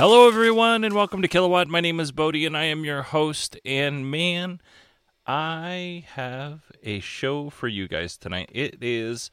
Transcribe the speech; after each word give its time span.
Hello, 0.00 0.26
everyone, 0.26 0.82
and 0.82 0.94
welcome 0.94 1.20
to 1.20 1.28
Kilowatt. 1.28 1.68
My 1.68 1.82
name 1.82 2.00
is 2.00 2.10
Bodie, 2.10 2.46
and 2.46 2.56
I 2.56 2.64
am 2.64 2.86
your 2.86 3.02
host. 3.02 3.60
And 3.66 4.10
man, 4.10 4.58
I 5.26 6.06
have 6.14 6.72
a 6.82 7.00
show 7.00 7.50
for 7.50 7.68
you 7.68 7.86
guys 7.86 8.16
tonight. 8.16 8.48
It 8.50 8.78
is 8.80 9.30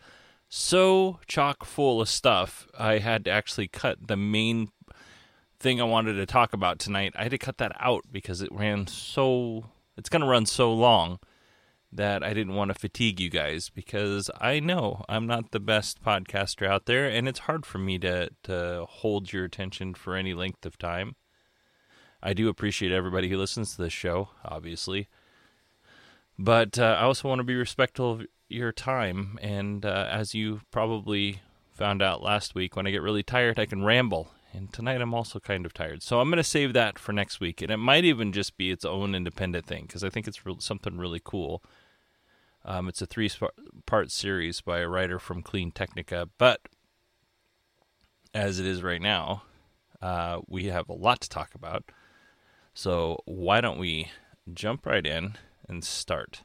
so 0.49 1.21
chock 1.25 1.63
full 1.63 2.01
of 2.01 2.09
stuff. 2.09 2.67
I 2.77 2.97
had 2.97 3.23
to 3.23 3.31
actually 3.31 3.69
cut 3.69 4.09
the 4.09 4.17
main 4.17 4.67
thing 5.57 5.79
I 5.79 5.85
wanted 5.85 6.15
to 6.15 6.25
talk 6.25 6.51
about 6.51 6.79
tonight. 6.79 7.13
I 7.15 7.23
had 7.23 7.31
to 7.31 7.37
cut 7.37 7.59
that 7.59 7.71
out 7.79 8.03
because 8.11 8.41
it 8.41 8.51
ran 8.51 8.87
so. 8.87 9.67
It's 9.95 10.09
going 10.09 10.21
to 10.21 10.27
run 10.27 10.45
so 10.45 10.73
long 10.73 11.19
that 11.97 12.23
I 12.23 12.33
didn't 12.33 12.55
want 12.55 12.69
to 12.69 12.79
fatigue 12.79 13.19
you 13.19 13.29
guys 13.29 13.69
because 13.69 14.31
I 14.39 14.59
know 14.59 15.03
I'm 15.09 15.27
not 15.27 15.51
the 15.51 15.59
best 15.59 16.03
podcaster 16.03 16.65
out 16.65 16.85
there 16.85 17.07
and 17.07 17.27
it's 17.27 17.39
hard 17.39 17.65
for 17.65 17.77
me 17.77 17.99
to 17.99 18.29
to 18.43 18.85
hold 18.87 19.33
your 19.33 19.45
attention 19.45 19.93
for 19.93 20.15
any 20.15 20.33
length 20.33 20.65
of 20.65 20.77
time. 20.77 21.15
I 22.23 22.33
do 22.33 22.49
appreciate 22.49 22.91
everybody 22.91 23.29
who 23.29 23.37
listens 23.37 23.75
to 23.75 23.81
this 23.81 23.93
show, 23.93 24.29
obviously. 24.43 25.07
But 26.39 26.79
uh, 26.79 26.97
I 26.99 27.03
also 27.03 27.27
want 27.27 27.39
to 27.39 27.43
be 27.43 27.55
respectful 27.55 28.11
of 28.11 28.25
your 28.47 28.71
time 28.71 29.37
and 29.41 29.85
uh, 29.85 30.07
as 30.09 30.33
you 30.33 30.61
probably 30.71 31.41
found 31.73 32.01
out 32.01 32.23
last 32.23 32.55
week 32.55 32.75
when 32.75 32.87
I 32.87 32.91
get 32.91 33.01
really 33.01 33.21
tired 33.21 33.59
I 33.59 33.65
can 33.65 33.83
ramble 33.83 34.31
and 34.53 34.73
tonight 34.73 35.01
I'm 35.01 35.13
also 35.13 35.39
kind 35.39 35.65
of 35.65 35.73
tired. 35.73 36.01
So 36.01 36.19
I'm 36.19 36.29
going 36.29 36.37
to 36.37 36.43
save 36.43 36.73
that 36.73 36.97
for 36.97 37.13
next 37.13 37.39
week. 37.39 37.61
And 37.61 37.71
it 37.71 37.77
might 37.77 38.05
even 38.05 38.31
just 38.31 38.57
be 38.57 38.71
its 38.71 38.85
own 38.85 39.13
independent 39.13 39.65
thing 39.65 39.83
because 39.83 40.03
I 40.03 40.09
think 40.09 40.27
it's 40.27 40.45
re- 40.45 40.55
something 40.59 40.97
really 40.97 41.21
cool. 41.23 41.63
Um, 42.67 42.89
it's 42.89 43.01
a 43.01 43.05
three 43.05 43.31
part 43.85 44.11
series 44.11 44.59
by 44.59 44.79
a 44.79 44.89
writer 44.89 45.19
from 45.19 45.41
Clean 45.41 45.71
Technica. 45.71 46.27
But 46.37 46.59
as 48.33 48.59
it 48.59 48.65
is 48.65 48.83
right 48.83 49.01
now, 49.01 49.43
uh, 50.01 50.41
we 50.47 50.65
have 50.65 50.89
a 50.89 50.93
lot 50.93 51.21
to 51.21 51.29
talk 51.29 51.55
about. 51.55 51.85
So 52.73 53.19
why 53.23 53.61
don't 53.61 53.79
we 53.79 54.11
jump 54.53 54.85
right 54.85 55.05
in 55.05 55.37
and 55.69 55.81
start? 55.83 56.41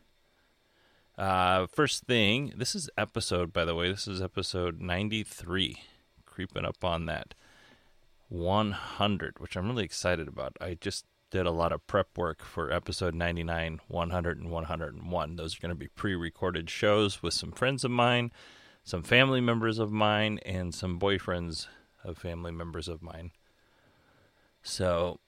Uh, 1.19 1.67
first 1.67 2.05
thing, 2.05 2.53
this 2.57 2.77
is 2.77 2.89
episode, 2.97 3.53
by 3.53 3.65
the 3.65 3.75
way, 3.75 3.91
this 3.91 4.07
is 4.07 4.23
episode 4.23 4.81
93, 4.81 5.77
creeping 6.25 6.65
up 6.65 6.85
on 6.85 7.07
that. 7.07 7.35
100, 8.29 9.41
which 9.41 9.57
I'm 9.57 9.69
really 9.69 9.85
excited 9.85 10.29
about. 10.29 10.57
I 10.61 10.79
just 10.81 11.05
did 11.33 11.47
a 11.47 11.51
lot 11.51 11.73
of 11.73 11.85
prep 11.87 12.17
work 12.17 12.45
for 12.45 12.71
episode 12.71 13.15
99, 13.15 13.81
100, 13.89 14.39
and 14.39 14.51
101. 14.51 15.37
Those 15.37 15.57
are 15.57 15.61
going 15.61 15.71
to 15.71 15.75
be 15.75 15.89
pre 15.89 16.15
recorded 16.15 16.69
shows 16.69 17.23
with 17.23 17.33
some 17.33 17.53
friends 17.53 17.85
of 17.85 17.91
mine, 17.91 18.31
some 18.85 19.03
family 19.03 19.41
members 19.41 19.79
of 19.79 19.91
mine, 19.91 20.39
and 20.45 20.75
some 20.75 21.01
boyfriends 21.01 21.69
of 22.05 22.19
family 22.19 22.53
members 22.53 22.87
of 22.87 23.03
mine. 23.03 23.31
So, 24.63 25.21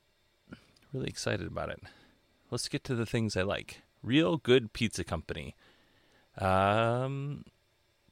really 0.93 1.09
excited 1.09 1.47
about 1.47 1.71
it. 1.71 1.81
Let's 2.51 2.69
get 2.69 2.85
to 2.85 2.95
the 2.95 3.07
things 3.07 3.35
I 3.35 3.43
like. 3.43 3.81
Real 4.03 4.37
Good 4.37 4.75
Pizza 4.75 5.05
Company. 5.05 5.57
Um, 6.37 7.47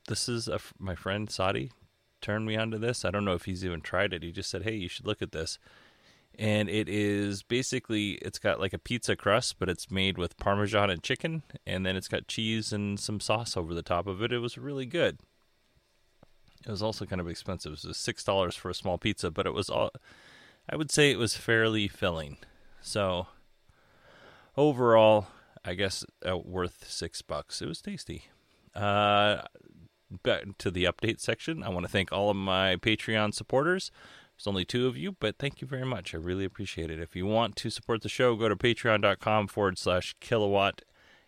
this 0.08 0.30
is 0.30 0.48
a, 0.48 0.60
my 0.78 0.94
friend 0.94 1.30
Sadi 1.30 1.72
turned 2.22 2.46
me 2.46 2.56
onto 2.56 2.78
this. 2.78 3.04
I 3.04 3.10
don't 3.10 3.26
know 3.26 3.34
if 3.34 3.44
he's 3.44 3.66
even 3.66 3.82
tried 3.82 4.14
it. 4.14 4.22
He 4.22 4.32
just 4.32 4.48
said, 4.48 4.62
"Hey, 4.62 4.76
you 4.76 4.88
should 4.88 5.06
look 5.06 5.20
at 5.20 5.32
this." 5.32 5.58
And 6.38 6.68
it 6.70 6.88
is 6.88 7.42
basically 7.42 8.12
it's 8.12 8.38
got 8.38 8.58
like 8.58 8.72
a 8.72 8.78
pizza 8.78 9.14
crust, 9.16 9.58
but 9.58 9.68
it's 9.68 9.90
made 9.90 10.16
with 10.16 10.38
parmesan 10.38 10.90
and 10.90 11.02
chicken, 11.02 11.42
and 11.66 11.84
then 11.84 11.94
it's 11.94 12.08
got 12.08 12.26
cheese 12.26 12.72
and 12.72 12.98
some 12.98 13.20
sauce 13.20 13.56
over 13.56 13.74
the 13.74 13.82
top 13.82 14.06
of 14.06 14.22
it. 14.22 14.32
It 14.32 14.38
was 14.38 14.56
really 14.56 14.86
good. 14.86 15.18
It 16.66 16.70
was 16.70 16.82
also 16.82 17.04
kind 17.04 17.20
of 17.20 17.28
expensive. 17.28 17.72
It 17.72 17.86
was 17.86 17.96
six 17.96 18.24
dollars 18.24 18.56
for 18.56 18.70
a 18.70 18.74
small 18.74 18.96
pizza, 18.96 19.30
but 19.30 19.46
it 19.46 19.52
was 19.52 19.68
all 19.68 19.90
I 20.68 20.76
would 20.76 20.90
say 20.90 21.10
it 21.10 21.18
was 21.18 21.36
fairly 21.36 21.88
filling. 21.88 22.38
So 22.80 23.26
overall, 24.56 25.26
I 25.64 25.74
guess 25.74 26.04
uh, 26.28 26.38
worth 26.38 26.88
six 26.88 27.20
bucks. 27.22 27.60
It 27.60 27.68
was 27.68 27.82
tasty. 27.82 28.24
Uh, 28.74 29.42
back 30.22 30.44
to 30.58 30.70
the 30.70 30.84
update 30.84 31.20
section. 31.20 31.62
I 31.62 31.68
want 31.68 31.84
to 31.84 31.92
thank 31.92 32.12
all 32.12 32.30
of 32.30 32.36
my 32.36 32.76
Patreon 32.76 33.34
supporters. 33.34 33.90
There's 34.42 34.50
only 34.50 34.64
two 34.64 34.88
of 34.88 34.96
you, 34.96 35.12
but 35.12 35.38
thank 35.38 35.60
you 35.60 35.68
very 35.68 35.86
much. 35.86 36.12
I 36.12 36.16
really 36.16 36.44
appreciate 36.44 36.90
it. 36.90 36.98
If 36.98 37.14
you 37.14 37.26
want 37.26 37.54
to 37.54 37.70
support 37.70 38.02
the 38.02 38.08
show, 38.08 38.34
go 38.34 38.48
to 38.48 38.56
patreon.com 38.56 39.46
forward 39.46 39.78
slash 39.78 40.16
kilowatt. 40.18 40.82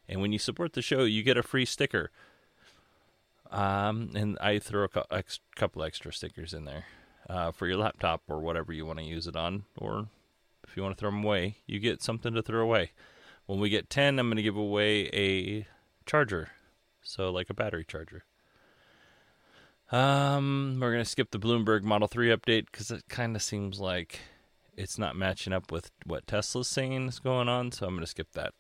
And 0.08 0.20
when 0.20 0.32
you 0.32 0.38
support 0.41 0.72
the 0.72 0.82
show, 0.82 1.04
you 1.04 1.22
get 1.22 1.36
a 1.36 1.42
free 1.44 1.64
sticker. 1.64 2.10
Um, 3.53 4.10
and 4.16 4.36
I 4.41 4.58
throw 4.58 4.88
a 5.12 5.22
couple 5.54 5.84
extra 5.84 6.12
stickers 6.12 6.53
in 6.53 6.64
there 6.64 6.86
uh, 7.30 7.53
for 7.53 7.69
your 7.69 7.76
laptop 7.76 8.22
or 8.26 8.41
whatever 8.41 8.72
you 8.72 8.84
want 8.84 8.98
to 8.98 9.04
use 9.04 9.28
it 9.28 9.36
on. 9.36 9.62
Or 9.78 10.08
if 10.66 10.76
you 10.76 10.82
want 10.82 10.97
to 10.97 11.00
throw 11.00 11.12
them 11.12 11.22
away, 11.22 11.58
you 11.69 11.78
get 11.78 12.03
something 12.03 12.34
to 12.34 12.42
throw 12.42 12.62
away. 12.62 12.91
When 13.47 13.60
we 13.60 13.69
get 13.69 13.91
10, 13.91 14.19
I'm 14.19 14.26
going 14.26 14.38
to 14.38 14.42
give 14.42 14.56
away 14.56 15.08
a 15.12 15.69
charger. 16.04 16.48
So, 17.00 17.30
like 17.30 17.48
a 17.48 17.54
battery 17.54 17.84
charger. 17.86 18.24
Um, 19.94 20.78
we're 20.81 20.91
gonna 20.91 21.05
skip 21.05 21.31
the 21.31 21.38
Bloomberg 21.38 21.84
Model 21.84 22.09
3 22.09 22.31
update 22.31 22.66
because 22.66 22.91
it 22.91 23.05
kind 23.09 23.37
of 23.37 23.43
seems 23.43 23.78
like 23.78 24.19
it's 24.77 24.99
not 24.99 25.15
matching 25.15 25.53
up 25.53 25.71
with 25.71 25.93
what 26.05 26.27
Tesla's 26.27 26.66
saying 26.66 27.06
is 27.06 27.21
going 27.21 27.49
on, 27.49 27.71
so 27.71 27.87
I'm 27.87 27.94
gonna 27.94 28.09
skip 28.09 28.33
that. 28.33 28.54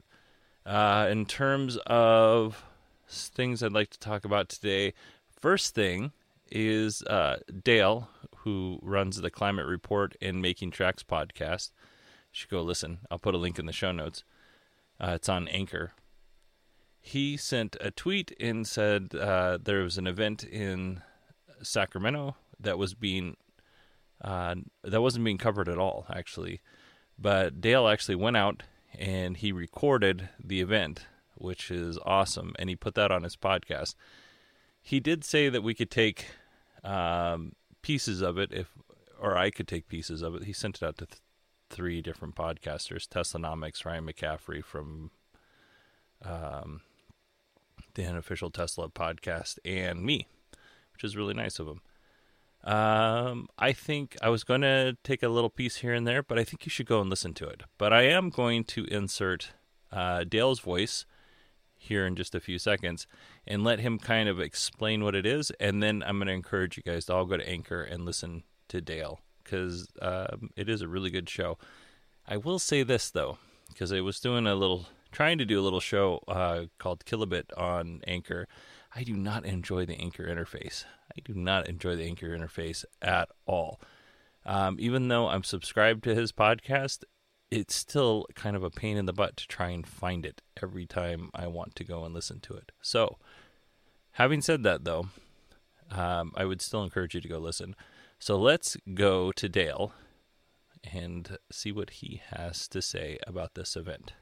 Uh, 0.64 1.08
in 1.10 1.26
terms 1.26 1.76
of 1.88 2.64
things 3.08 3.64
I'd 3.64 3.72
like 3.72 3.90
to 3.90 3.98
talk 3.98 4.24
about 4.24 4.48
today, 4.48 4.94
first 5.28 5.74
thing 5.74 6.12
is 6.52 7.02
uh, 7.02 7.38
Dale, 7.64 8.08
who 8.36 8.78
runs 8.80 9.20
the 9.20 9.28
Climate 9.28 9.66
Report 9.66 10.14
and 10.22 10.40
Making 10.40 10.70
Tracks 10.70 11.02
podcast. 11.02 11.72
You 12.30 12.30
should 12.30 12.50
go 12.50 12.62
listen. 12.62 12.98
I'll 13.10 13.18
put 13.18 13.34
a 13.34 13.38
link 13.38 13.58
in 13.58 13.66
the 13.66 13.72
show 13.72 13.90
notes. 13.90 14.22
Uh, 15.00 15.14
it's 15.16 15.28
on 15.28 15.48
Anchor. 15.48 15.94
He 17.00 17.36
sent 17.36 17.76
a 17.80 17.90
tweet 17.90 18.32
and 18.38 18.64
said 18.68 19.16
uh, 19.16 19.58
there 19.60 19.82
was 19.82 19.98
an 19.98 20.06
event 20.06 20.44
in 20.44 21.02
Sacramento 21.64 22.36
that 22.60 22.78
was 22.78 22.94
being 22.94 23.36
uh, 24.22 24.54
that 24.82 25.02
wasn't 25.02 25.24
being 25.24 25.38
covered 25.38 25.68
at 25.68 25.78
all 25.78 26.06
actually. 26.10 26.60
But 27.18 27.60
Dale 27.60 27.88
actually 27.88 28.16
went 28.16 28.36
out 28.36 28.62
and 28.98 29.36
he 29.36 29.52
recorded 29.52 30.28
the 30.42 30.60
event, 30.60 31.06
which 31.36 31.70
is 31.70 31.98
awesome, 32.04 32.54
and 32.58 32.68
he 32.68 32.76
put 32.76 32.94
that 32.94 33.10
on 33.10 33.22
his 33.22 33.36
podcast. 33.36 33.94
He 34.80 35.00
did 35.00 35.24
say 35.24 35.48
that 35.48 35.62
we 35.62 35.74
could 35.74 35.90
take 35.90 36.26
um, 36.82 37.52
pieces 37.82 38.20
of 38.20 38.38
it 38.38 38.52
if, 38.52 38.68
or 39.20 39.36
I 39.36 39.50
could 39.50 39.68
take 39.68 39.88
pieces 39.88 40.22
of 40.22 40.34
it. 40.34 40.44
He 40.44 40.52
sent 40.52 40.76
it 40.76 40.82
out 40.82 40.98
to 40.98 41.06
th- 41.06 41.20
three 41.70 42.02
different 42.02 42.34
podcasters: 42.34 43.08
Teslanomics, 43.08 43.84
Ryan 43.84 44.06
McCaffrey 44.06 44.62
from 44.62 45.10
um, 46.24 46.82
the 47.94 48.04
unofficial 48.04 48.50
Tesla 48.50 48.88
podcast, 48.88 49.58
and 49.64 50.02
me 50.02 50.28
which 50.94 51.04
is 51.04 51.16
really 51.16 51.34
nice 51.34 51.58
of 51.58 51.68
him. 51.68 51.80
Um, 52.64 53.48
I 53.58 53.72
think 53.72 54.16
I 54.22 54.30
was 54.30 54.42
going 54.42 54.62
to 54.62 54.96
take 55.04 55.22
a 55.22 55.28
little 55.28 55.50
piece 55.50 55.76
here 55.76 55.92
and 55.92 56.06
there, 56.06 56.22
but 56.22 56.38
I 56.38 56.44
think 56.44 56.64
you 56.64 56.70
should 56.70 56.86
go 56.86 57.00
and 57.00 57.10
listen 57.10 57.34
to 57.34 57.46
it. 57.46 57.62
But 57.76 57.92
I 57.92 58.04
am 58.04 58.30
going 58.30 58.64
to 58.64 58.86
insert 58.86 59.50
uh, 59.92 60.24
Dale's 60.24 60.60
voice 60.60 61.04
here 61.76 62.06
in 62.06 62.16
just 62.16 62.34
a 62.34 62.40
few 62.40 62.58
seconds 62.58 63.06
and 63.46 63.62
let 63.62 63.80
him 63.80 63.98
kind 63.98 64.28
of 64.28 64.40
explain 64.40 65.04
what 65.04 65.14
it 65.14 65.26
is. 65.26 65.50
And 65.60 65.82
then 65.82 66.02
I'm 66.06 66.16
going 66.16 66.28
to 66.28 66.32
encourage 66.32 66.78
you 66.78 66.82
guys 66.82 67.04
to 67.06 67.14
all 67.14 67.26
go 67.26 67.36
to 67.36 67.48
Anchor 67.48 67.82
and 67.82 68.06
listen 68.06 68.44
to 68.68 68.80
Dale 68.80 69.20
because 69.42 69.86
um, 70.00 70.48
it 70.56 70.70
is 70.70 70.80
a 70.80 70.88
really 70.88 71.10
good 71.10 71.28
show. 71.28 71.58
I 72.26 72.38
will 72.38 72.58
say 72.58 72.82
this 72.82 73.10
though, 73.10 73.36
because 73.68 73.92
I 73.92 74.00
was 74.00 74.20
doing 74.20 74.46
a 74.46 74.54
little, 74.54 74.86
trying 75.12 75.36
to 75.38 75.44
do 75.44 75.60
a 75.60 75.62
little 75.62 75.80
show 75.80 76.22
uh, 76.26 76.64
called 76.78 77.04
Kilobit 77.04 77.56
on 77.58 78.00
Anchor. 78.06 78.48
I 78.94 79.02
do 79.02 79.14
not 79.14 79.44
enjoy 79.44 79.86
the 79.86 80.00
Anchor 80.00 80.24
interface. 80.24 80.84
I 81.16 81.20
do 81.24 81.34
not 81.34 81.68
enjoy 81.68 81.96
the 81.96 82.04
Anchor 82.04 82.28
interface 82.28 82.84
at 83.02 83.28
all. 83.46 83.80
Um, 84.46 84.76
even 84.78 85.08
though 85.08 85.28
I'm 85.28 85.42
subscribed 85.42 86.04
to 86.04 86.14
his 86.14 86.30
podcast, 86.30 87.04
it's 87.50 87.74
still 87.74 88.26
kind 88.34 88.56
of 88.56 88.62
a 88.62 88.70
pain 88.70 88.96
in 88.96 89.06
the 89.06 89.12
butt 89.12 89.36
to 89.38 89.48
try 89.48 89.70
and 89.70 89.86
find 89.86 90.24
it 90.24 90.42
every 90.62 90.86
time 90.86 91.30
I 91.34 91.46
want 91.46 91.74
to 91.76 91.84
go 91.84 92.04
and 92.04 92.14
listen 92.14 92.40
to 92.40 92.54
it. 92.54 92.72
So, 92.82 93.18
having 94.12 94.40
said 94.40 94.62
that, 94.62 94.84
though, 94.84 95.08
um, 95.90 96.32
I 96.36 96.44
would 96.44 96.60
still 96.60 96.82
encourage 96.82 97.14
you 97.14 97.20
to 97.20 97.28
go 97.28 97.38
listen. 97.38 97.74
So 98.18 98.38
let's 98.38 98.76
go 98.94 99.32
to 99.32 99.48
Dale 99.48 99.92
and 100.92 101.38
see 101.50 101.72
what 101.72 101.90
he 101.90 102.22
has 102.30 102.68
to 102.68 102.82
say 102.82 103.18
about 103.26 103.54
this 103.54 103.76
event. 103.76 104.12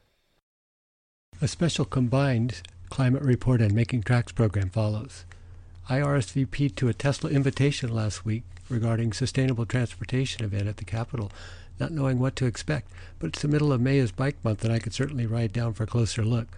A 1.41 1.47
special 1.47 1.85
combined 1.85 2.61
climate 2.93 3.23
report 3.23 3.59
and 3.59 3.73
making 3.73 4.03
tracks 4.03 4.31
program 4.31 4.69
follows. 4.69 5.25
I 5.89 5.97
RSVP'd 5.97 6.77
to 6.77 6.89
a 6.89 6.93
Tesla 6.93 7.31
invitation 7.31 7.91
last 7.91 8.23
week 8.23 8.43
regarding 8.69 9.13
sustainable 9.13 9.65
transportation 9.65 10.45
event 10.45 10.67
at 10.67 10.77
the 10.77 10.85
Capitol, 10.85 11.31
not 11.79 11.91
knowing 11.91 12.19
what 12.19 12.35
to 12.35 12.45
expect, 12.45 12.91
but 13.17 13.29
it's 13.29 13.41
the 13.41 13.47
middle 13.47 13.73
of 13.73 13.81
May 13.81 13.97
is 13.97 14.11
bike 14.11 14.35
month 14.43 14.63
and 14.63 14.71
I 14.71 14.77
could 14.77 14.93
certainly 14.93 15.25
ride 15.25 15.51
down 15.51 15.73
for 15.73 15.85
a 15.85 15.87
closer 15.87 16.23
look. 16.23 16.49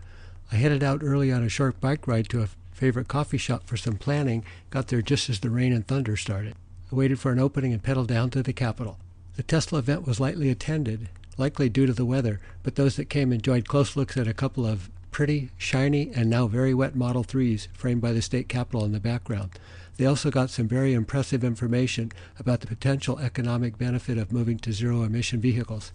I 0.52 0.58
headed 0.58 0.84
out 0.84 1.04
early 1.06 1.32
on 1.32 1.42
a 1.42 1.48
short 1.48 1.80
bike 1.80 2.06
ride 2.06 2.28
to 2.32 2.42
a 2.42 2.50
favorite 2.74 3.08
coffee 3.08 3.38
shop 3.38 3.66
for 3.66 3.78
some 3.78 3.96
planning, 3.96 4.44
got 4.72 4.90
there 4.90 5.02
just 5.02 5.30
as 5.30 5.40
the 5.40 5.50
rain 5.50 5.72
and 5.72 5.88
thunder 5.88 6.18
started. 6.18 6.56
I 6.92 6.96
waited 6.96 7.18
for 7.18 7.32
an 7.32 7.40
opening 7.40 7.72
and 7.72 7.82
pedaled 7.82 8.10
down 8.10 8.30
to 8.32 8.44
the 8.44 8.52
Capitol. 8.52 8.98
The 9.38 9.44
Tesla 9.44 9.80
event 9.80 10.06
was 10.06 10.20
lightly 10.20 10.50
attended, 10.50 11.08
likely 11.38 11.70
due 11.70 11.86
to 11.86 11.94
the 11.94 12.04
weather, 12.04 12.42
but 12.62 12.76
those 12.76 12.98
that 12.98 13.06
came 13.06 13.32
enjoyed 13.32 13.70
close 13.70 13.96
looks 13.96 14.18
at 14.18 14.28
a 14.28 14.34
couple 14.34 14.66
of 14.66 14.90
pretty, 15.16 15.50
shiny, 15.58 16.12
and 16.14 16.30
now 16.30 16.46
very 16.46 16.74
wet 16.74 16.94
Model 16.94 17.24
3s 17.24 17.70
framed 17.74 18.02
by 18.02 18.12
the 18.12 18.22
state 18.22 18.50
capitol 18.50 18.84
in 18.84 18.92
the 18.92 19.00
background. 19.00 19.50
They 19.96 20.06
also 20.06 20.30
got 20.30 20.50
some 20.50 20.68
very 20.68 20.92
impressive 20.92 21.42
information 21.42 22.12
about 22.38 22.60
the 22.60 22.68
potential 22.68 23.18
economic 23.20 23.78
benefit 23.78 24.18
of 24.18 24.34
moving 24.34 24.58
to 24.58 24.74
zero 24.74 25.04
emission 25.04 25.40
vehicles. 25.40 25.94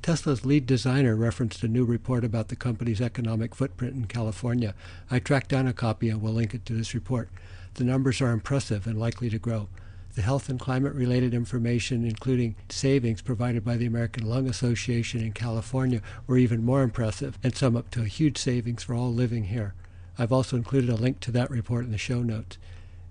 Tesla's 0.00 0.46
lead 0.46 0.64
designer 0.64 1.14
referenced 1.14 1.62
a 1.62 1.68
new 1.68 1.84
report 1.84 2.24
about 2.24 2.48
the 2.48 2.56
company's 2.56 3.02
economic 3.02 3.54
footprint 3.54 3.94
in 3.94 4.06
California. 4.06 4.74
I 5.10 5.18
tracked 5.18 5.50
down 5.50 5.66
a 5.66 5.74
copy 5.74 6.08
and 6.08 6.22
will 6.22 6.32
link 6.32 6.54
it 6.54 6.64
to 6.64 6.72
this 6.72 6.94
report. 6.94 7.28
The 7.74 7.84
numbers 7.84 8.22
are 8.22 8.30
impressive 8.30 8.86
and 8.86 8.98
likely 8.98 9.28
to 9.28 9.38
grow 9.38 9.68
the 10.14 10.22
health 10.22 10.48
and 10.48 10.60
climate 10.60 10.94
related 10.94 11.32
information, 11.34 12.04
including 12.04 12.56
savings 12.68 13.22
provided 13.22 13.64
by 13.64 13.76
the 13.76 13.86
American 13.86 14.28
Lung 14.28 14.48
Association 14.48 15.20
in 15.20 15.32
California, 15.32 16.02
were 16.26 16.38
even 16.38 16.64
more 16.64 16.82
impressive, 16.82 17.38
and 17.42 17.56
sum 17.56 17.76
up 17.76 17.90
to 17.90 18.02
a 18.02 18.06
huge 18.06 18.38
savings 18.38 18.82
for 18.82 18.94
all 18.94 19.12
living 19.12 19.44
here. 19.44 19.74
I've 20.18 20.32
also 20.32 20.56
included 20.56 20.90
a 20.90 20.96
link 20.96 21.20
to 21.20 21.30
that 21.32 21.50
report 21.50 21.84
in 21.84 21.92
the 21.92 21.98
show 21.98 22.22
notes. 22.22 22.58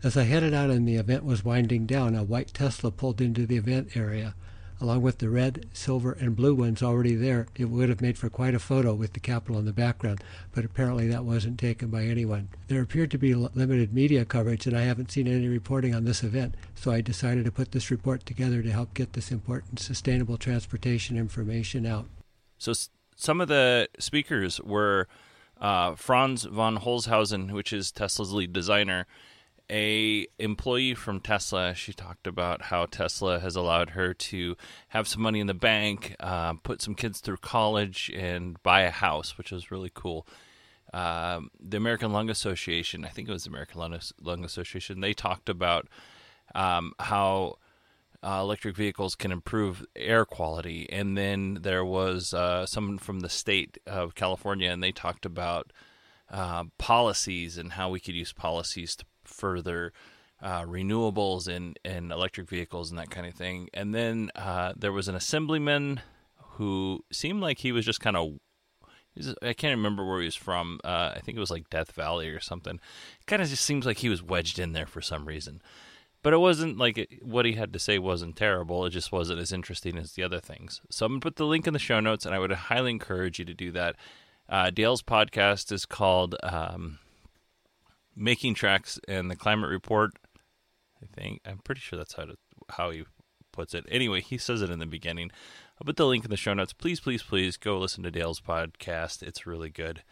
As 0.04 0.16
I 0.18 0.24
headed 0.24 0.54
out 0.54 0.70
and 0.70 0.88
the 0.88 0.96
event 0.96 1.26
was 1.26 1.46
winding 1.46 1.86
down, 1.86 2.16
a 2.16 2.24
white 2.24 2.54
Tesla 2.54 2.92
pulled 2.92 3.22
into 3.22 3.46
the 3.46 3.58
event 3.58 3.96
area 3.96 4.36
along 4.82 5.04
with 5.04 5.20
the 5.20 5.30
red, 5.30 5.68
silver, 5.72 6.14
and 6.14 6.36
blue 6.36 6.56
ones 6.56 6.82
already 6.82 7.16
there, 7.16 7.48
it 7.56 7.66
would 7.66 7.88
have 7.88 8.02
made 8.02 8.18
for 8.18 8.30
quite 8.30 8.56
a 8.56 8.60
photo 8.60 8.94
with 8.94 9.14
the 9.14 9.20
Capitol 9.20 9.60
in 9.60 9.66
the 9.66 9.72
background, 9.72 10.24
but 10.54 10.66
apparently 10.66 11.08
that 11.08 11.24
wasn't 11.24 11.60
taken 11.60 11.90
by 11.90 12.04
anyone. 12.04 12.50
There 12.68 12.82
appeared 12.82 13.12
to 13.12 13.18
be 13.18 13.36
limited 13.36 13.94
media 13.94 14.26
coverage, 14.26 14.66
and 14.66 14.76
I 14.76 14.82
haven't 14.82 15.12
seen 15.12 15.28
any 15.28 15.48
reporting 15.48 15.94
on 15.94 16.06
this 16.06 16.24
event, 16.24 16.56
so 16.74 16.92
I 16.92 17.02
decided 17.02 17.46
to 17.46 17.52
put 17.52 17.72
this 17.72 17.92
report 17.92 18.26
together 18.26 18.64
to 18.64 18.72
help 18.72 18.94
get 18.96 19.14
this 19.14 19.32
important 19.32 19.80
sustainable 19.80 20.38
transportation 20.38 21.16
information 21.16 21.86
out. 21.86 22.08
So, 22.58 22.74
some 23.16 23.40
of 23.40 23.48
the 23.48 23.88
speakers 24.00 24.60
were 24.62 25.08
uh, 25.60 25.94
Franz 25.94 26.44
von 26.44 26.80
Holzhausen, 26.80 27.52
which 27.52 27.72
is 27.72 27.92
Tesla's 27.92 28.34
lead 28.34 28.52
designer, 28.52 29.06
a 29.72 30.28
employee 30.38 30.94
from 30.94 31.22
Tesla. 31.22 31.74
She 31.74 31.94
talked 31.94 32.28
about 32.28 32.64
how 32.64 32.86
Tesla 32.86 33.40
has 33.40 33.56
allowed 33.56 33.92
her 33.92 34.14
to 34.14 34.58
have 34.90 35.08
some 35.08 35.22
money 35.22 35.40
in 35.40 35.48
the 35.48 35.54
bank, 35.54 36.16
uh, 36.20 36.54
put 36.56 36.82
some 36.82 36.94
kids 36.94 37.22
through 37.22 37.38
college, 37.38 38.12
and 38.14 38.62
buy 38.64 38.82
a 38.82 38.92
house, 38.92 39.38
which 39.38 39.52
was 39.52 39.72
really 39.72 39.92
cool. 39.94 40.28
Um, 40.94 41.50
the 41.58 41.78
American 41.78 42.12
Lung 42.12 42.30
Association, 42.30 43.06
I 43.06 43.10
think 43.10 43.30
it 43.30 43.32
was 43.32 43.46
the 43.46 43.50
American 43.50 43.80
Lung, 43.80 43.98
Lung 44.22 44.44
Association, 44.44 45.00
they 45.00 45.14
talked 45.14 45.48
about 45.48 45.88
um, 46.54 46.92
how 47.00 47.56
uh, 48.24 48.40
electric 48.42 48.76
vehicles 48.76 49.16
can 49.16 49.32
improve 49.32 49.86
air 49.96 50.26
quality. 50.26 50.88
And 50.92 51.18
then 51.18 51.60
there 51.62 51.86
was 51.86 52.34
uh, 52.34 52.66
someone 52.66 52.98
from 52.98 53.22
the 53.22 53.30
state 53.30 53.78
of 53.88 54.16
California, 54.16 54.70
and 54.70 54.84
they 54.84 54.92
talked 54.92 55.26
about 55.26 55.72
uh, 56.30 56.66
policies 56.78 57.58
and 57.58 57.74
how 57.74 57.90
we 57.90 58.00
could 58.00 58.16
use 58.16 58.34
policies 58.34 58.96
to 58.98 59.06
further 59.32 59.94
uh, 60.42 60.64
renewables 60.64 61.48
and, 61.48 61.78
and 61.86 62.12
electric 62.12 62.50
vehicles 62.50 62.90
and 62.90 63.00
that 63.00 63.12
kind 63.12 63.28
of 63.28 63.34
thing. 63.34 63.70
And 63.74 63.94
then 63.94 64.32
uh, 64.36 64.74
there 64.76 64.92
was 64.92 65.08
an 65.08 65.16
assemblyman 65.16 66.02
who 66.54 67.04
seemed 67.12 67.42
like 67.42 67.60
he 67.60 67.72
was 67.72 67.86
just 67.86 68.00
kind 68.00 68.18
of. 68.18 68.34
I 69.42 69.52
can't 69.52 69.76
remember 69.76 70.08
where 70.08 70.22
he 70.22 70.26
was 70.26 70.36
from. 70.36 70.80
Uh, 70.86 71.12
I 71.14 71.20
think 71.20 71.36
it 71.36 71.42
was 71.42 71.52
like 71.52 71.70
Death 71.70 71.92
Valley 71.92 72.30
or 72.30 72.40
something. 72.40 72.80
Kind 73.26 73.42
of 73.42 73.50
just 73.50 73.66
seems 73.66 73.86
like 73.86 73.98
he 73.98 74.08
was 74.08 74.24
wedged 74.24 74.58
in 74.58 74.72
there 74.72 74.86
for 74.86 75.02
some 75.02 75.28
reason. 75.28 75.62
But 76.24 76.32
it 76.32 76.38
wasn't 76.38 76.78
like 76.78 76.98
it, 76.98 77.26
what 77.26 77.46
he 77.46 77.54
had 77.54 77.74
to 77.74 77.80
say 77.80 78.00
wasn't 78.00 78.38
terrible. 78.38 78.86
It 78.86 78.92
just 78.92 79.12
wasn't 79.12 79.42
as 79.42 79.52
interesting 79.52 79.98
as 79.98 80.14
the 80.14 80.24
other 80.24 80.40
things. 80.40 80.80
So 80.90 81.06
I'm 81.06 81.14
going 81.14 81.22
to 81.22 81.26
put 81.26 81.36
the 81.36 81.46
link 81.46 81.68
in 81.68 81.74
the 81.74 81.80
show 81.80 82.00
notes, 82.00 82.26
and 82.26 82.34
I 82.34 82.40
would 82.40 82.52
highly 82.52 82.92
encourage 82.92 83.38
you 83.38 83.44
to 83.44 83.54
do 83.54 83.72
that. 83.72 83.98
Uh, 84.48 84.70
Dale's 84.70 85.02
podcast 85.02 85.72
is 85.74 85.86
called 85.86 86.36
um, 86.42 87.00
making 88.16 88.56
tracks 88.56 89.00
and 89.08 89.30
the 89.30 89.36
climate 89.36 89.70
report. 89.70 90.12
I 91.02 91.06
think 91.20 91.42
I'm 91.46 91.60
pretty 91.60 91.82
sure 91.82 91.98
that's 91.98 92.16
how 92.16 92.26
to, 92.26 92.36
how 92.70 92.92
he 92.92 93.06
puts 93.52 93.74
it. 93.74 93.86
Anyway, 93.90 94.22
he 94.22 94.38
says 94.38 94.62
it 94.62 94.70
in 94.70 94.80
the 94.80 94.86
beginning. 94.86 95.32
I'll 95.80 95.86
put 95.86 95.98
the 95.98 96.06
link 96.06 96.24
in 96.24 96.30
the 96.30 96.38
show 96.38 96.54
notes. 96.54 96.74
Please, 96.74 97.00
please, 97.00 97.24
please 97.24 97.58
go 97.58 97.78
listen 97.80 98.04
to 98.04 98.12
Dale's 98.12 98.40
podcast. 98.40 99.24
It's 99.24 99.48
really 99.48 99.70
good, 99.70 100.04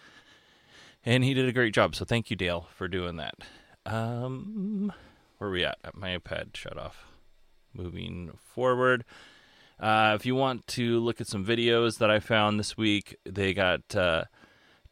and 1.06 1.24
he 1.24 1.34
did 1.34 1.48
a 1.48 1.54
great 1.54 1.74
job. 1.74 1.96
So 1.96 2.06
thank 2.06 2.30
you, 2.30 2.36
Dale, 2.36 2.68
for 2.76 2.88
doing 2.88 3.18
that. 3.18 3.36
Um, 3.86 4.92
where 5.38 5.50
are 5.50 5.54
we 5.54 5.64
at? 5.64 5.78
My 5.94 6.18
iPad 6.18 6.56
shut 6.56 6.78
off. 6.78 7.06
Moving 7.74 8.32
forward. 8.54 9.06
Uh, 9.80 10.14
if 10.16 10.26
you 10.26 10.36
want 10.36 10.68
to 10.68 11.00
look 11.00 11.22
at 11.22 11.28
some 11.28 11.46
videos 11.46 12.00
that 12.00 12.10
I 12.10 12.20
found 12.20 12.60
this 12.60 12.76
week, 12.76 13.16
they 13.26 13.54
got 13.54 13.96
uh, 13.96 14.24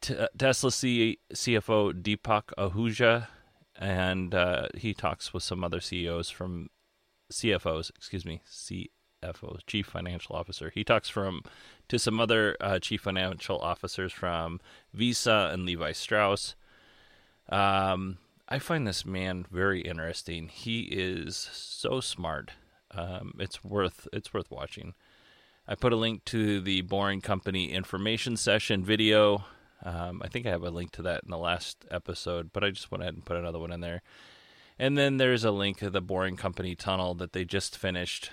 uh, 0.10 0.28
Tesla 0.38 0.72
C- 0.72 1.20
CFO 1.34 1.94
Deepak 1.94 2.54
Ahuja, 2.58 3.28
and 3.76 4.34
uh, 4.34 4.68
he 4.76 4.94
talks 4.94 5.34
with 5.34 5.44
some 5.44 5.64
other 5.64 5.80
CEOs 5.80 6.30
from 6.30 6.70
CFOs, 7.32 7.92
excuse 7.96 8.26
me, 8.26 8.42
CFOs, 8.50 9.62
Chief 9.68 9.86
Financial 9.86 10.36
Officer. 10.36 10.72
He 10.74 10.84
talks 10.84 11.10
from 11.10 11.42
to 11.90 12.00
some 12.00 12.20
other 12.20 12.56
uh, 12.60 12.80
Chief 12.80 13.02
Financial 13.02 13.60
Officers 13.60 14.14
from 14.14 14.60
Visa 14.94 15.50
and 15.52 15.66
Levi 15.66 15.92
Strauss. 15.92 16.56
Um, 17.50 18.18
I 18.50 18.60
find 18.60 18.88
this 18.88 19.06
man 19.06 19.46
very 19.52 19.82
interesting. 19.82 20.48
He 20.48 20.82
is 20.84 21.36
so 21.36 22.00
smart. 22.00 22.52
Um, 22.92 23.34
it's 23.40 23.64
worth 23.64 24.08
it's 24.14 24.34
worth 24.34 24.50
watching. 24.50 24.94
I 25.68 25.76
put 25.76 25.92
a 25.92 25.98
link 25.98 26.24
to 26.26 26.62
the 26.62 26.82
Boring 26.82 27.20
Company 27.20 27.72
information 27.74 28.38
session 28.38 28.86
video 28.86 29.44
um, 29.84 30.22
I 30.24 30.28
think 30.28 30.46
I 30.46 30.50
have 30.50 30.64
a 30.64 30.70
link 30.70 30.92
to 30.94 31.02
that 31.04 31.24
in 31.24 31.32
the 31.32 31.38
last 31.38 31.86
episode, 31.92 32.52
but 32.52 32.64
I 32.64 32.72
just 32.72 32.92
went 32.92 33.04
ahead 33.04 33.14
and 33.14 33.26
put 33.26 33.38
another 33.38 33.60
one 33.60 33.72
in 33.72 33.82
there. 33.82 34.02
And 34.80 34.98
then 34.98 35.18
there's 35.18 35.44
a 35.44 35.52
link 35.52 35.78
to 35.78 35.90
the 35.90 36.02
Boring 36.02 36.36
Company 36.36 36.76
tunnel 36.76 37.16
that 37.16 37.34
they 37.34 37.46
just 37.46 37.78
finished. 37.78 38.32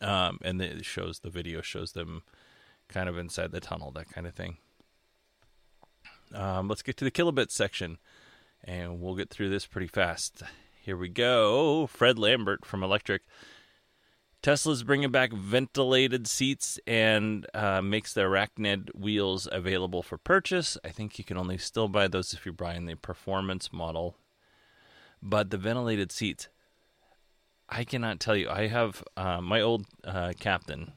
Um, 0.00 0.38
and 0.42 0.60
it 0.60 0.84
shows 0.84 1.20
the 1.20 1.30
video 1.30 1.62
shows 1.62 1.92
them 1.92 2.22
kind 2.88 3.08
of 3.08 3.16
inside 3.16 3.52
the 3.52 3.60
tunnel, 3.60 3.90
that 3.92 4.10
kind 4.10 4.26
of 4.26 4.34
thing. 4.34 4.58
Um, 6.34 6.68
let's 6.68 6.82
get 6.82 6.96
to 6.98 7.04
the 7.04 7.10
kilobit 7.10 7.50
section, 7.50 7.98
and 8.62 9.00
we'll 9.00 9.16
get 9.16 9.30
through 9.30 9.48
this 9.48 9.66
pretty 9.66 9.86
fast. 9.86 10.42
Here 10.82 10.96
we 10.96 11.08
go. 11.08 11.86
Fred 11.86 12.18
Lambert 12.18 12.64
from 12.64 12.80
Electrek 12.80 13.20
Tesla's 14.42 14.82
bringing 14.82 15.10
back 15.10 15.32
ventilated 15.32 16.26
seats 16.26 16.78
and 16.86 17.46
uh, 17.52 17.82
makes 17.82 18.14
the 18.14 18.22
Arachnid 18.22 18.94
wheels 18.94 19.46
available 19.50 20.02
for 20.02 20.16
purchase. 20.16 20.78
I 20.84 20.88
think 20.88 21.18
you 21.18 21.24
can 21.24 21.36
only 21.36 21.58
still 21.58 21.88
buy 21.88 22.08
those 22.08 22.32
if 22.32 22.46
you're 22.46 22.52
buying 22.52 22.86
the 22.86 22.94
performance 22.94 23.72
model. 23.72 24.16
But 25.22 25.50
the 25.50 25.58
ventilated 25.58 26.10
seats 26.10 26.48
I 27.70 27.84
cannot 27.84 28.18
tell 28.18 28.36
you. 28.36 28.50
I 28.50 28.66
have 28.66 29.04
uh, 29.16 29.40
my 29.40 29.60
old 29.60 29.86
uh, 30.04 30.32
captain. 30.38 30.92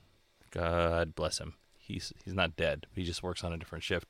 God 0.49 1.13
bless 1.13 1.37
him. 1.37 1.53
He's 1.77 2.11
he's 2.23 2.33
not 2.33 2.55
dead. 2.55 2.87
He 2.95 3.03
just 3.03 3.21
works 3.21 3.43
on 3.43 3.53
a 3.53 3.57
different 3.57 3.83
shift. 3.83 4.07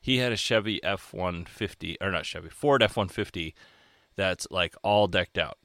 He 0.00 0.18
had 0.18 0.32
a 0.32 0.36
Chevy 0.36 0.82
F 0.84 1.14
one 1.14 1.44
fifty 1.44 1.96
or 2.00 2.10
not 2.10 2.26
Chevy 2.26 2.50
Ford 2.50 2.82
F 2.82 2.96
one 2.96 3.08
fifty 3.08 3.54
that's 4.16 4.46
like 4.50 4.74
all 4.82 5.06
decked 5.06 5.38
out. 5.38 5.56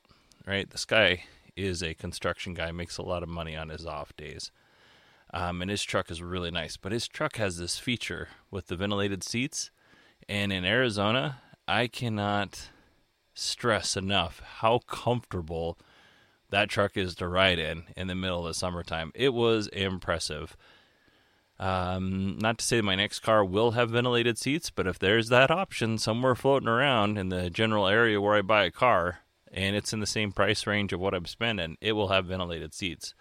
Right. 0.45 0.69
This 0.69 0.85
guy 0.85 1.23
is 1.57 1.81
a 1.81 1.93
construction 1.93 2.53
guy. 2.53 2.71
Makes 2.71 2.97
a 2.97 3.03
lot 3.03 3.23
of 3.23 3.29
money 3.29 3.55
on 3.55 3.69
his 3.69 3.85
off 3.85 4.15
days. 4.15 4.51
Um, 5.33 5.61
and 5.61 5.69
his 5.69 5.83
truck 5.83 6.09
is 6.09 6.21
really 6.21 6.51
nice. 6.51 6.77
But 6.77 6.91
his 6.91 7.07
truck 7.07 7.37
has 7.37 7.57
this 7.57 7.77
feature 7.77 8.29
with 8.49 8.67
the 8.67 8.75
ventilated 8.75 9.23
seats. 9.23 9.71
And 10.29 10.53
in 10.53 10.63
Arizona, 10.63 11.41
I 11.67 11.87
cannot 11.87 12.69
stress 13.33 13.97
enough 13.97 14.41
how 14.59 14.79
comfortable 14.79 15.77
that 16.49 16.69
truck 16.69 16.95
is 16.95 17.15
to 17.15 17.27
ride 17.27 17.59
in 17.59 17.83
in 17.95 18.07
the 18.07 18.15
middle 18.15 18.39
of 18.39 18.45
the 18.45 18.53
summertime. 18.53 19.11
It 19.13 19.33
was 19.33 19.67
impressive. 19.67 20.55
Um, 21.59 22.37
not 22.39 22.59
to 22.59 22.65
say 22.65 22.81
my 22.81 22.95
next 22.95 23.19
car 23.19 23.43
will 23.43 23.71
have 23.71 23.89
ventilated 23.89 24.37
seats, 24.37 24.69
but 24.69 24.87
if 24.87 24.99
there's 24.99 25.29
that 25.29 25.51
option 25.51 25.97
somewhere 25.97 26.35
floating 26.35 26.69
around 26.69 27.17
in 27.17 27.29
the 27.29 27.49
general 27.49 27.87
area 27.87 28.21
where 28.21 28.35
I 28.35 28.41
buy 28.41 28.65
a 28.65 28.71
car 28.71 29.19
and 29.57 29.75
it's 29.75 29.91
in 29.91 29.99
the 29.99 30.05
same 30.05 30.31
price 30.31 30.67
range 30.67 30.93
of 30.93 30.99
what 30.99 31.15
I'm 31.15 31.25
spending, 31.25 31.77
it 31.81 31.93
will 31.93 32.09
have 32.09 32.27
ventilated 32.27 32.75
seats. 32.75 33.15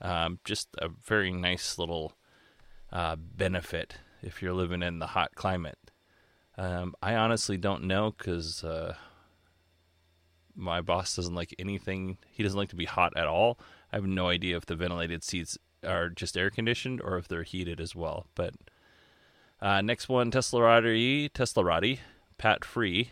Um, 0.00 0.38
just 0.42 0.68
a 0.78 0.88
very 0.88 1.30
nice 1.30 1.78
little 1.78 2.14
uh, 2.90 3.16
benefit 3.16 3.96
if 4.22 4.40
you're 4.40 4.54
living 4.54 4.82
in 4.82 5.00
the 5.00 5.08
hot 5.08 5.34
climate. 5.34 5.78
Um, 6.56 6.94
I 7.02 7.14
honestly 7.14 7.58
don't 7.58 7.84
know 7.84 8.14
because 8.16 8.64
uh, 8.64 8.94
my 10.54 10.80
boss 10.80 11.14
doesn't 11.14 11.34
like 11.34 11.54
anything. 11.58 12.16
He 12.26 12.42
doesn't 12.42 12.58
like 12.58 12.70
to 12.70 12.76
be 12.76 12.86
hot 12.86 13.12
at 13.14 13.26
all. 13.26 13.58
I 13.92 13.96
have 13.96 14.06
no 14.06 14.28
idea 14.28 14.56
if 14.56 14.64
the 14.64 14.76
ventilated 14.76 15.22
seats 15.22 15.58
are 15.84 16.08
just 16.08 16.38
air 16.38 16.48
conditioned 16.48 17.02
or 17.02 17.18
if 17.18 17.28
they're 17.28 17.42
heated 17.42 17.82
as 17.82 17.94
well. 17.94 18.28
But 18.34 18.54
uh, 19.60 19.82
next 19.82 20.08
one, 20.08 20.30
Teslarati, 20.30 21.30
Teslarati, 21.30 21.98
Pat 22.38 22.64
Free. 22.64 23.10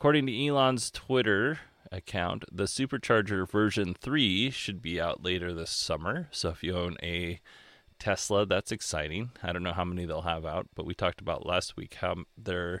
According 0.00 0.28
to 0.28 0.46
Elon's 0.46 0.90
Twitter 0.90 1.60
account, 1.92 2.46
the 2.50 2.64
Supercharger 2.64 3.46
version 3.46 3.92
3 3.92 4.48
should 4.50 4.80
be 4.80 4.98
out 4.98 5.22
later 5.22 5.52
this 5.52 5.70
summer. 5.70 6.26
So 6.30 6.48
if 6.48 6.62
you 6.62 6.74
own 6.74 6.96
a 7.02 7.38
Tesla, 7.98 8.46
that's 8.46 8.72
exciting. 8.72 9.32
I 9.42 9.52
don't 9.52 9.62
know 9.62 9.74
how 9.74 9.84
many 9.84 10.06
they'll 10.06 10.22
have 10.22 10.46
out, 10.46 10.68
but 10.74 10.86
we 10.86 10.94
talked 10.94 11.20
about 11.20 11.44
last 11.44 11.76
week 11.76 11.98
how 12.00 12.14
there 12.38 12.80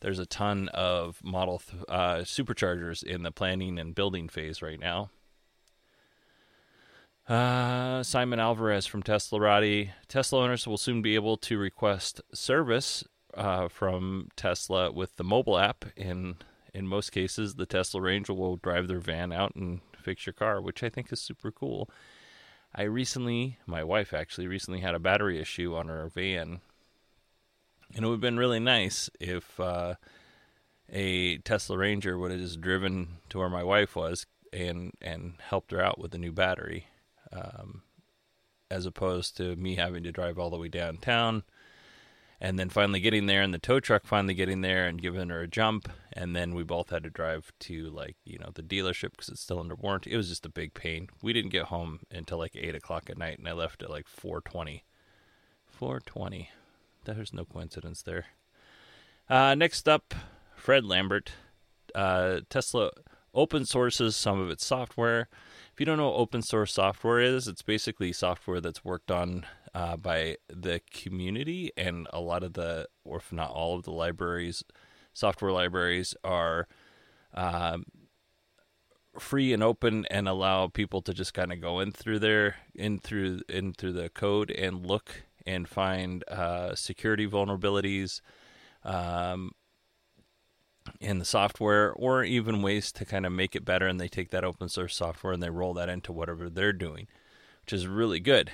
there's 0.00 0.18
a 0.18 0.26
ton 0.26 0.68
of 0.74 1.24
model 1.24 1.60
th- 1.60 1.84
uh, 1.88 2.16
superchargers 2.16 3.02
in 3.02 3.22
the 3.22 3.32
planning 3.32 3.78
and 3.78 3.94
building 3.94 4.28
phase 4.28 4.60
right 4.60 4.78
now. 4.78 5.08
Uh, 7.26 8.02
Simon 8.02 8.40
Alvarez 8.40 8.84
from 8.84 9.02
Teslarati. 9.02 9.92
Tesla 10.06 10.42
owners 10.42 10.66
will 10.66 10.76
soon 10.76 11.00
be 11.00 11.14
able 11.14 11.38
to 11.38 11.56
request 11.56 12.20
service 12.34 13.04
uh, 13.32 13.68
from 13.68 14.28
Tesla 14.36 14.92
with 14.92 15.16
the 15.16 15.24
mobile 15.24 15.58
app. 15.58 15.86
In 15.96 16.36
in 16.74 16.86
most 16.86 17.10
cases, 17.10 17.54
the 17.54 17.66
Tesla 17.66 18.00
Ranger 18.00 18.34
will 18.34 18.56
drive 18.56 18.88
their 18.88 19.00
van 19.00 19.32
out 19.32 19.54
and 19.54 19.80
fix 19.96 20.26
your 20.26 20.32
car, 20.32 20.60
which 20.60 20.82
I 20.82 20.88
think 20.88 21.12
is 21.12 21.20
super 21.20 21.50
cool. 21.50 21.90
I 22.74 22.82
recently, 22.82 23.58
my 23.66 23.82
wife 23.82 24.12
actually 24.12 24.46
recently 24.46 24.80
had 24.80 24.94
a 24.94 25.00
battery 25.00 25.40
issue 25.40 25.74
on 25.74 25.88
her 25.88 26.08
van, 26.08 26.60
and 27.94 28.04
it 28.04 28.06
would 28.06 28.14
have 28.14 28.20
been 28.20 28.38
really 28.38 28.60
nice 28.60 29.08
if 29.18 29.58
uh, 29.58 29.94
a 30.90 31.38
Tesla 31.38 31.78
Ranger 31.78 32.18
would 32.18 32.30
have 32.30 32.40
just 32.40 32.60
driven 32.60 33.18
to 33.30 33.38
where 33.38 33.48
my 33.48 33.64
wife 33.64 33.96
was 33.96 34.26
and 34.52 34.92
and 35.00 35.34
helped 35.40 35.72
her 35.72 35.80
out 35.80 35.98
with 35.98 36.10
the 36.10 36.18
new 36.18 36.32
battery 36.32 36.86
um, 37.32 37.82
as 38.70 38.86
opposed 38.86 39.36
to 39.36 39.56
me 39.56 39.76
having 39.76 40.02
to 40.02 40.12
drive 40.12 40.38
all 40.38 40.50
the 40.50 40.58
way 40.58 40.68
downtown 40.68 41.42
and 42.40 42.58
then 42.58 42.68
finally 42.68 43.00
getting 43.00 43.26
there 43.26 43.42
and 43.42 43.52
the 43.52 43.58
tow 43.58 43.80
truck 43.80 44.06
finally 44.06 44.34
getting 44.34 44.60
there 44.60 44.86
and 44.86 45.02
giving 45.02 45.28
her 45.28 45.42
a 45.42 45.48
jump. 45.48 45.88
And 46.12 46.34
then 46.34 46.54
we 46.54 46.62
both 46.62 46.90
had 46.90 47.02
to 47.04 47.10
drive 47.10 47.52
to 47.60 47.90
like 47.90 48.16
you 48.24 48.38
know 48.38 48.50
the 48.54 48.62
dealership 48.62 49.12
because 49.12 49.28
it's 49.28 49.40
still 49.40 49.60
under 49.60 49.74
warranty. 49.74 50.12
It 50.12 50.16
was 50.16 50.28
just 50.28 50.46
a 50.46 50.50
big 50.50 50.74
pain. 50.74 51.08
We 51.22 51.32
didn't 51.32 51.50
get 51.50 51.66
home 51.66 52.00
until 52.10 52.38
like 52.38 52.52
8 52.54 52.74
o'clock 52.74 53.10
at 53.10 53.18
night 53.18 53.38
and 53.38 53.48
i 53.48 53.52
left 53.52 53.82
at 53.82 53.90
like 53.90 54.06
4.20 54.06 54.82
4.20 55.80 56.48
there's 57.04 57.32
no 57.32 57.44
coincidence 57.44 58.02
there. 58.02 58.26
Uh, 59.30 59.54
next 59.54 59.88
up 59.88 60.14
fred 60.54 60.84
lambert. 60.84 61.32
Uh, 61.94 62.40
tesla 62.50 62.90
open 63.34 63.64
sources 63.64 64.16
some 64.16 64.40
of 64.40 64.50
its 64.50 64.64
software. 64.64 65.28
If 65.72 65.80
you 65.80 65.86
don't 65.86 65.98
know 65.98 66.10
what 66.10 66.18
open 66.18 66.42
source 66.42 66.72
software 66.74 67.20
is, 67.20 67.46
it's 67.46 67.62
basically 67.62 68.12
software 68.12 68.60
that's 68.60 68.84
worked 68.84 69.10
on 69.10 69.46
uh, 69.74 69.96
by 69.96 70.36
the 70.48 70.80
community, 70.90 71.70
and 71.76 72.06
a 72.12 72.20
lot 72.20 72.42
of 72.42 72.54
the, 72.54 72.88
or 73.04 73.18
if 73.18 73.32
not 73.32 73.50
all 73.50 73.76
of 73.76 73.84
the 73.84 73.92
libraries, 73.92 74.64
software 75.12 75.52
libraries 75.52 76.14
are 76.24 76.66
um, 77.34 77.84
free 79.18 79.52
and 79.52 79.62
open 79.62 80.06
and 80.10 80.28
allow 80.28 80.66
people 80.68 81.02
to 81.02 81.12
just 81.12 81.34
kind 81.34 81.52
of 81.52 81.60
go 81.60 81.80
in 81.80 81.92
through 81.92 82.18
there, 82.18 82.56
in 82.74 82.98
through 82.98 83.40
in 83.48 83.72
through 83.72 83.92
the 83.92 84.08
code 84.08 84.50
and 84.50 84.86
look 84.86 85.24
and 85.46 85.68
find 85.68 86.24
uh, 86.28 86.74
security 86.74 87.26
vulnerabilities. 87.26 88.20
Um, 88.84 89.52
in 91.00 91.18
the 91.18 91.24
software 91.24 91.92
or 91.92 92.24
even 92.24 92.62
ways 92.62 92.90
to 92.92 93.04
kind 93.04 93.26
of 93.26 93.32
make 93.32 93.54
it 93.54 93.64
better 93.64 93.86
and 93.86 94.00
they 94.00 94.08
take 94.08 94.30
that 94.30 94.44
open 94.44 94.68
source 94.68 94.96
software 94.96 95.32
and 95.32 95.42
they 95.42 95.50
roll 95.50 95.74
that 95.74 95.88
into 95.88 96.12
whatever 96.12 96.48
they're 96.48 96.72
doing 96.72 97.06
which 97.60 97.72
is 97.72 97.86
really 97.86 98.20
good 98.20 98.50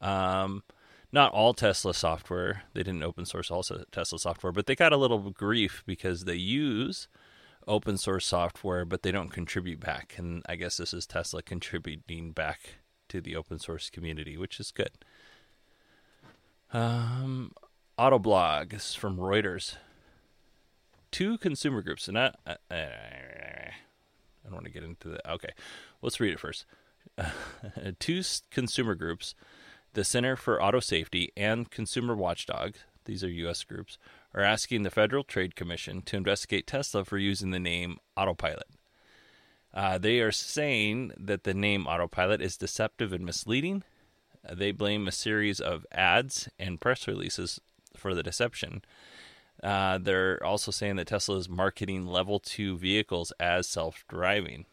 um, 0.00 0.62
not 1.12 1.32
all 1.32 1.54
tesla 1.54 1.92
software 1.94 2.62
they 2.74 2.82
didn't 2.82 3.02
open 3.02 3.24
source 3.24 3.50
all 3.50 3.62
tesla 3.62 4.18
software 4.18 4.52
but 4.52 4.66
they 4.66 4.74
got 4.74 4.92
a 4.92 4.96
little 4.96 5.30
grief 5.30 5.82
because 5.86 6.24
they 6.24 6.34
use 6.34 7.08
open 7.66 7.96
source 7.96 8.26
software 8.26 8.84
but 8.84 9.02
they 9.02 9.12
don't 9.12 9.30
contribute 9.30 9.80
back 9.80 10.14
and 10.16 10.42
i 10.48 10.56
guess 10.56 10.76
this 10.76 10.94
is 10.94 11.06
tesla 11.06 11.42
contributing 11.42 12.32
back 12.32 12.76
to 13.08 13.20
the 13.20 13.36
open 13.36 13.58
source 13.58 13.90
community 13.90 14.36
which 14.36 14.58
is 14.60 14.70
good 14.70 14.92
um, 16.72 17.52
autoblog 17.98 18.72
is 18.72 18.94
from 18.94 19.16
reuters 19.16 19.74
two 21.10 21.38
consumer 21.38 21.82
groups, 21.82 22.08
and 22.08 22.18
I, 22.18 22.34
I, 22.46 22.56
I 22.70 23.72
don't 24.44 24.54
want 24.54 24.64
to 24.66 24.70
get 24.72 24.82
into 24.82 25.08
the. 25.08 25.30
Okay, 25.32 25.50
let's 26.02 26.20
read 26.20 26.32
it 26.32 26.40
first. 26.40 26.66
two 27.98 28.22
consumer 28.50 28.94
groups, 28.94 29.34
the 29.92 30.04
Center 30.04 30.36
for 30.36 30.62
Auto 30.62 30.80
Safety 30.80 31.32
and 31.36 31.70
Consumer 31.70 32.14
Watchdog, 32.14 32.74
these 33.04 33.24
are 33.24 33.30
U.S. 33.30 33.64
groups, 33.64 33.98
are 34.34 34.42
asking 34.42 34.82
the 34.82 34.90
Federal 34.90 35.24
Trade 35.24 35.56
Commission 35.56 36.02
to 36.02 36.16
investigate 36.16 36.66
Tesla 36.66 37.04
for 37.04 37.18
using 37.18 37.50
the 37.50 37.58
name 37.58 37.98
Autopilot. 38.16 38.68
Uh, 39.72 39.98
they 39.98 40.20
are 40.20 40.32
saying 40.32 41.12
that 41.16 41.44
the 41.44 41.54
name 41.54 41.86
Autopilot 41.86 42.40
is 42.40 42.56
deceptive 42.56 43.12
and 43.12 43.24
misleading. 43.24 43.84
Uh, 44.48 44.54
they 44.54 44.72
blame 44.72 45.06
a 45.06 45.12
series 45.12 45.60
of 45.60 45.86
ads 45.92 46.48
and 46.58 46.80
press 46.80 47.06
releases 47.06 47.60
for 47.96 48.14
the 48.14 48.22
deception. 48.22 48.82
Uh, 49.62 49.98
they're 49.98 50.42
also 50.44 50.70
saying 50.70 50.96
that 50.96 51.08
Tesla 51.08 51.36
is 51.36 51.48
marketing 51.48 52.06
level 52.06 52.40
two 52.40 52.76
vehicles 52.78 53.32
as 53.38 53.66
self 53.66 54.04
driving. 54.08 54.66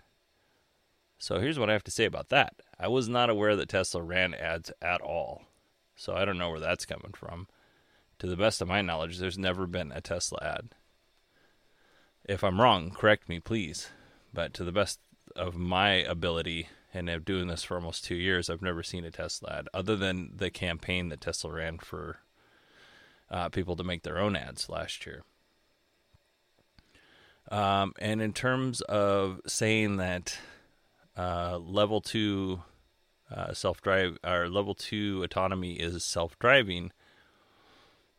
So 1.19 1.39
here's 1.39 1.59
what 1.59 1.69
I 1.69 1.73
have 1.73 1.83
to 1.85 1.91
say 1.91 2.05
about 2.05 2.29
that. 2.29 2.55
I 2.79 2.87
was 2.87 3.09
not 3.09 3.29
aware 3.29 3.55
that 3.55 3.69
Tesla 3.69 4.01
ran 4.01 4.33
ads 4.33 4.71
at 4.81 5.01
all. 5.01 5.43
So 5.95 6.15
I 6.15 6.25
don't 6.25 6.37
know 6.37 6.51
where 6.51 6.59
that's 6.59 6.85
coming 6.85 7.13
from. 7.15 7.47
To 8.19 8.27
the 8.27 8.37
best 8.37 8.61
of 8.61 8.67
my 8.67 8.81
knowledge, 8.81 9.17
there's 9.17 9.37
never 9.37 9.67
been 9.67 9.91
a 9.91 10.01
Tesla 10.01 10.39
ad. 10.41 10.69
If 12.25 12.43
I'm 12.43 12.61
wrong, 12.61 12.91
correct 12.91 13.29
me, 13.29 13.39
please. 13.39 13.89
But 14.33 14.53
to 14.55 14.63
the 14.63 14.71
best 14.71 14.99
of 15.35 15.55
my 15.55 15.93
ability, 15.93 16.67
and 16.93 17.09
of 17.09 17.25
doing 17.25 17.47
this 17.47 17.63
for 17.63 17.75
almost 17.75 18.05
two 18.05 18.15
years, 18.15 18.49
I've 18.49 18.61
never 18.61 18.81
seen 18.81 19.05
a 19.05 19.11
Tesla 19.11 19.57
ad 19.59 19.69
other 19.73 19.95
than 19.95 20.31
the 20.35 20.49
campaign 20.49 21.09
that 21.09 21.21
Tesla 21.21 21.51
ran 21.51 21.77
for 21.77 22.17
uh, 23.29 23.49
people 23.49 23.75
to 23.75 23.83
make 23.83 24.03
their 24.03 24.17
own 24.17 24.35
ads 24.35 24.69
last 24.69 25.05
year. 25.05 25.23
Um, 27.51 27.93
and 27.99 28.21
in 28.21 28.33
terms 28.33 28.81
of 28.81 29.41
saying 29.45 29.97
that 29.97 30.37
uh, 31.17 31.57
level 31.57 32.01
two 32.01 32.61
uh, 33.33 33.53
self 33.53 33.81
drive 33.81 34.17
or 34.23 34.47
level 34.47 34.75
two 34.75 35.21
autonomy 35.23 35.73
is 35.73 36.03
self 36.03 36.37
driving, 36.39 36.91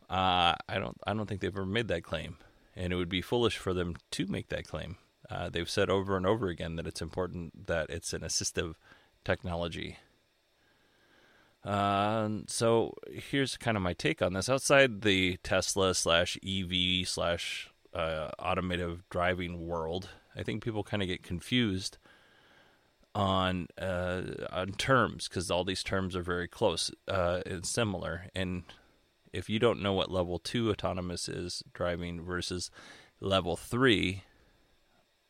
uh, 0.09 0.53
I 0.67 0.79
don't 0.79 0.97
I 1.05 1.13
don't 1.13 1.27
think 1.27 1.41
they've 1.41 1.55
ever 1.55 1.65
made 1.65 1.87
that 1.87 2.03
claim, 2.03 2.37
and 2.75 2.93
it 2.93 2.95
would 2.95 3.09
be 3.09 3.21
foolish 3.21 3.57
for 3.57 3.73
them 3.73 3.95
to 4.11 4.27
make 4.27 4.49
that 4.49 4.67
claim. 4.67 4.97
Uh, 5.29 5.49
they've 5.49 5.69
said 5.69 5.89
over 5.89 6.17
and 6.17 6.25
over 6.25 6.47
again 6.47 6.75
that 6.75 6.87
it's 6.87 7.01
important 7.01 7.67
that 7.67 7.89
it's 7.89 8.13
an 8.13 8.21
assistive 8.21 8.73
technology 9.23 9.97
uh, 11.63 12.29
so 12.47 12.93
here's 13.11 13.57
kind 13.57 13.75
of 13.75 13.83
my 13.83 13.93
take 13.93 14.21
on 14.21 14.33
this. 14.33 14.49
Outside 14.49 15.01
the 15.01 15.37
Tesla 15.43 15.93
slash 15.93 16.37
EV 16.45 17.07
slash 17.07 17.69
uh, 17.93 18.29
automotive 18.39 19.03
driving 19.09 19.67
world, 19.67 20.09
I 20.35 20.43
think 20.43 20.63
people 20.63 20.83
kind 20.83 21.03
of 21.03 21.07
get 21.07 21.23
confused 21.23 21.97
on 23.15 23.67
uh, 23.77 24.21
on 24.51 24.71
terms 24.73 25.27
because 25.27 25.49
all 25.49 25.63
these 25.63 25.83
terms 25.83 26.15
are 26.15 26.21
very 26.21 26.47
close 26.47 26.91
uh, 27.07 27.41
and 27.45 27.65
similar. 27.65 28.27
And 28.35 28.63
if 29.33 29.49
you 29.49 29.59
don't 29.59 29.81
know 29.81 29.93
what 29.93 30.11
level 30.11 30.39
two 30.39 30.69
autonomous 30.69 31.27
is 31.27 31.63
driving 31.73 32.21
versus 32.21 32.71
level 33.19 33.55
three 33.55 34.23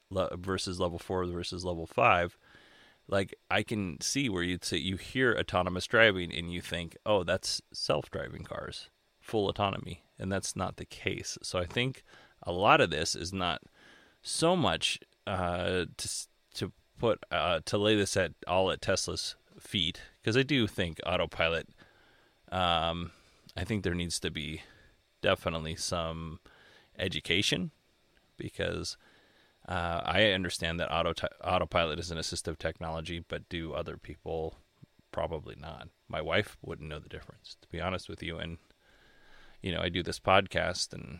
le- 0.10 0.36
versus 0.38 0.80
level 0.80 1.00
four 1.00 1.26
versus 1.26 1.66
level 1.66 1.86
five, 1.86 2.38
like 3.08 3.36
I 3.50 3.64
can 3.64 4.00
see 4.02 4.30
where 4.30 4.44
you'd 4.44 4.66
say 4.66 4.78
you 4.78 4.98
hear 4.98 5.36
autonomous 5.38 5.88
driving 5.88 6.34
and 6.34 6.52
you 6.52 6.62
think, 6.62 6.96
oh, 7.06 7.24
that's 7.24 7.62
self 7.74 8.12
driving 8.12 8.44
cars, 8.44 8.90
full 9.20 9.50
autonomy. 9.50 10.04
And 10.18 10.32
that's 10.32 10.56
not 10.56 10.78
the 10.78 10.86
case. 10.86 11.38
So 11.42 11.60
I 11.60 11.66
think 11.66 12.04
a 12.44 12.52
lot 12.52 12.82
of 12.82 12.90
this 12.90 13.16
is 13.16 13.32
not 13.32 13.62
so 14.22 14.56
much 14.56 15.00
uh, 15.26 15.86
to 15.96 16.10
put 17.00 17.24
uh, 17.32 17.62
to 17.66 17.78
lay 17.78 17.96
this 17.96 18.16
at 18.18 18.34
all 18.48 18.72
at 18.72 18.82
Tesla's 18.82 19.36
feet 19.60 20.02
because 20.22 20.38
I 20.38 20.44
do 20.44 20.68
think 20.68 21.00
autopilot. 21.06 21.70
Um, 22.52 23.12
I 23.58 23.64
think 23.64 23.84
there 23.84 23.96
needs 23.96 24.20
to 24.20 24.32
be 24.32 24.62
definitely 25.22 25.76
some 25.76 26.40
education 26.98 27.72
because 28.38 28.98
uh, 29.68 30.02
I 30.04 30.32
understand 30.32 30.80
that 30.80 30.94
auto 30.94 31.28
autopilot 31.44 32.00
is 32.00 32.12
an 32.12 32.18
assistive 32.18 32.58
technology, 32.58 33.24
but 33.28 33.50
do 33.50 33.74
other 33.74 33.98
people 33.98 34.58
probably 35.12 35.56
not? 35.60 35.90
My 36.08 36.22
wife 36.22 36.58
wouldn't 36.62 36.90
know 36.90 37.00
the 37.00 37.10
difference, 37.10 37.56
to 37.62 37.68
be 37.68 37.82
honest 37.82 38.10
with 38.10 38.24
you. 38.24 38.38
And 38.38 38.58
you 39.62 39.72
know, 39.72 39.82
I 39.82 39.90
do 39.90 40.02
this 40.02 40.20
podcast, 40.20 40.94
and 40.94 41.20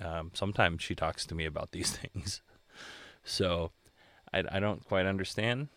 um, 0.00 0.30
sometimes 0.34 0.82
she 0.82 0.94
talks 0.94 1.26
to 1.26 1.34
me 1.34 1.44
about 1.44 1.72
these 1.72 1.90
things. 1.96 2.42
So 3.22 3.72
I, 4.32 4.44
I 4.50 4.60
don't 4.60 4.84
quite 4.84 5.06
understand 5.06 5.68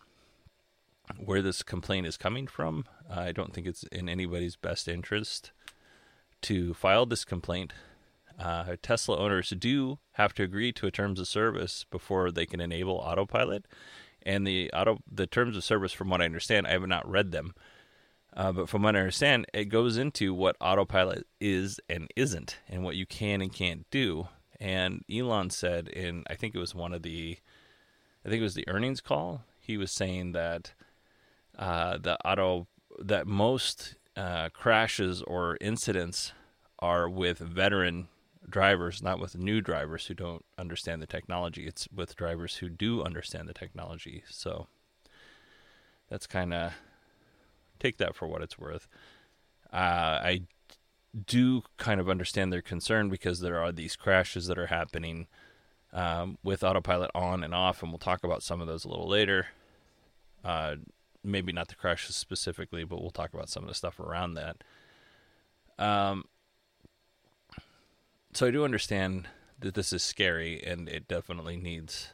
where 1.17 1.41
this 1.41 1.63
complaint 1.63 2.07
is 2.07 2.17
coming 2.17 2.47
from. 2.47 2.85
I 3.09 3.31
don't 3.31 3.53
think 3.53 3.67
it's 3.67 3.83
in 3.83 4.07
anybody's 4.07 4.55
best 4.55 4.87
interest 4.87 5.51
to 6.43 6.73
file 6.73 7.05
this 7.05 7.25
complaint. 7.25 7.73
Uh, 8.39 8.75
Tesla 8.81 9.17
owners 9.17 9.49
do 9.57 9.99
have 10.13 10.33
to 10.33 10.43
agree 10.43 10.71
to 10.73 10.87
a 10.87 10.91
terms 10.91 11.19
of 11.19 11.27
service 11.27 11.85
before 11.91 12.31
they 12.31 12.45
can 12.45 12.59
enable 12.59 12.95
autopilot, 12.95 13.65
and 14.23 14.47
the 14.47 14.71
auto 14.71 14.99
the 15.09 15.27
terms 15.27 15.55
of 15.55 15.63
service, 15.63 15.93
from 15.93 16.09
what 16.09 16.21
I 16.21 16.25
understand, 16.25 16.65
I 16.65 16.71
have 16.71 16.87
not 16.87 17.07
read 17.07 17.31
them, 17.31 17.53
uh, 18.35 18.51
but 18.51 18.69
from 18.69 18.81
what 18.81 18.95
I 18.95 18.99
understand, 18.99 19.45
it 19.53 19.65
goes 19.65 19.97
into 19.97 20.33
what 20.33 20.55
autopilot 20.59 21.27
is 21.39 21.79
and 21.87 22.07
isn't, 22.15 22.57
and 22.67 22.83
what 22.83 22.95
you 22.95 23.05
can 23.05 23.41
and 23.41 23.53
can't 23.53 23.85
do. 23.91 24.27
And 24.59 25.03
Elon 25.13 25.49
said 25.49 25.87
in, 25.89 26.23
I 26.27 26.35
think 26.35 26.55
it 26.55 26.59
was 26.59 26.73
one 26.73 26.93
of 26.93 27.03
the, 27.03 27.37
I 28.25 28.29
think 28.29 28.39
it 28.39 28.43
was 28.43 28.55
the 28.55 28.67
earnings 28.67 29.01
call. 29.01 29.43
He 29.59 29.77
was 29.77 29.91
saying 29.91 30.31
that 30.33 30.73
uh, 31.57 31.97
the 31.97 32.17
auto 32.25 32.67
that 32.99 33.27
most 33.27 33.95
uh, 34.15 34.49
crashes 34.49 35.21
or 35.23 35.57
incidents 35.59 36.33
are 36.79 37.09
with 37.09 37.39
veteran 37.39 38.07
drivers, 38.47 39.01
not 39.01 39.19
with 39.19 39.37
new 39.37 39.61
drivers 39.61 40.05
who 40.07 40.13
don't 40.13 40.45
understand 40.57 41.01
the 41.01 41.07
technology. 41.07 41.65
It's 41.65 41.87
with 41.93 42.15
drivers 42.15 42.57
who 42.57 42.69
do 42.69 43.03
understand 43.03 43.47
the 43.47 43.53
technology. 43.53 44.23
So 44.29 44.67
that's 46.09 46.27
kind 46.27 46.53
of 46.53 46.73
take 47.79 47.97
that 47.97 48.15
for 48.15 48.27
what 48.27 48.41
it's 48.41 48.59
worth. 48.59 48.87
Uh, 49.71 50.19
I 50.21 50.41
do 51.25 51.63
kind 51.77 51.99
of 51.99 52.09
understand 52.09 52.51
their 52.51 52.61
concern 52.61 53.09
because 53.09 53.39
there 53.39 53.61
are 53.61 53.71
these 53.71 53.95
crashes 53.95 54.47
that 54.47 54.57
are 54.57 54.67
happening 54.67 55.27
um, 55.93 56.37
with 56.43 56.63
autopilot 56.63 57.11
on 57.13 57.43
and 57.43 57.53
off, 57.53 57.81
and 57.81 57.91
we'll 57.91 57.99
talk 57.99 58.23
about 58.23 58.43
some 58.43 58.59
of 58.59 58.67
those 58.67 58.83
a 58.83 58.89
little 58.89 59.07
later. 59.07 59.47
Uh, 60.43 60.75
maybe 61.23 61.53
not 61.53 61.67
the 61.67 61.75
crashes 61.75 62.15
specifically, 62.15 62.83
but 62.83 63.01
we'll 63.01 63.11
talk 63.11 63.33
about 63.33 63.49
some 63.49 63.63
of 63.63 63.69
the 63.69 63.75
stuff 63.75 63.99
around 63.99 64.33
that. 64.33 64.57
Um, 65.79 66.25
so 68.33 68.47
I 68.47 68.51
do 68.51 68.65
understand 68.65 69.27
that 69.59 69.75
this 69.75 69.93
is 69.93 70.03
scary, 70.03 70.61
and 70.63 70.89
it 70.89 71.07
definitely 71.07 71.55
needs 71.55 72.09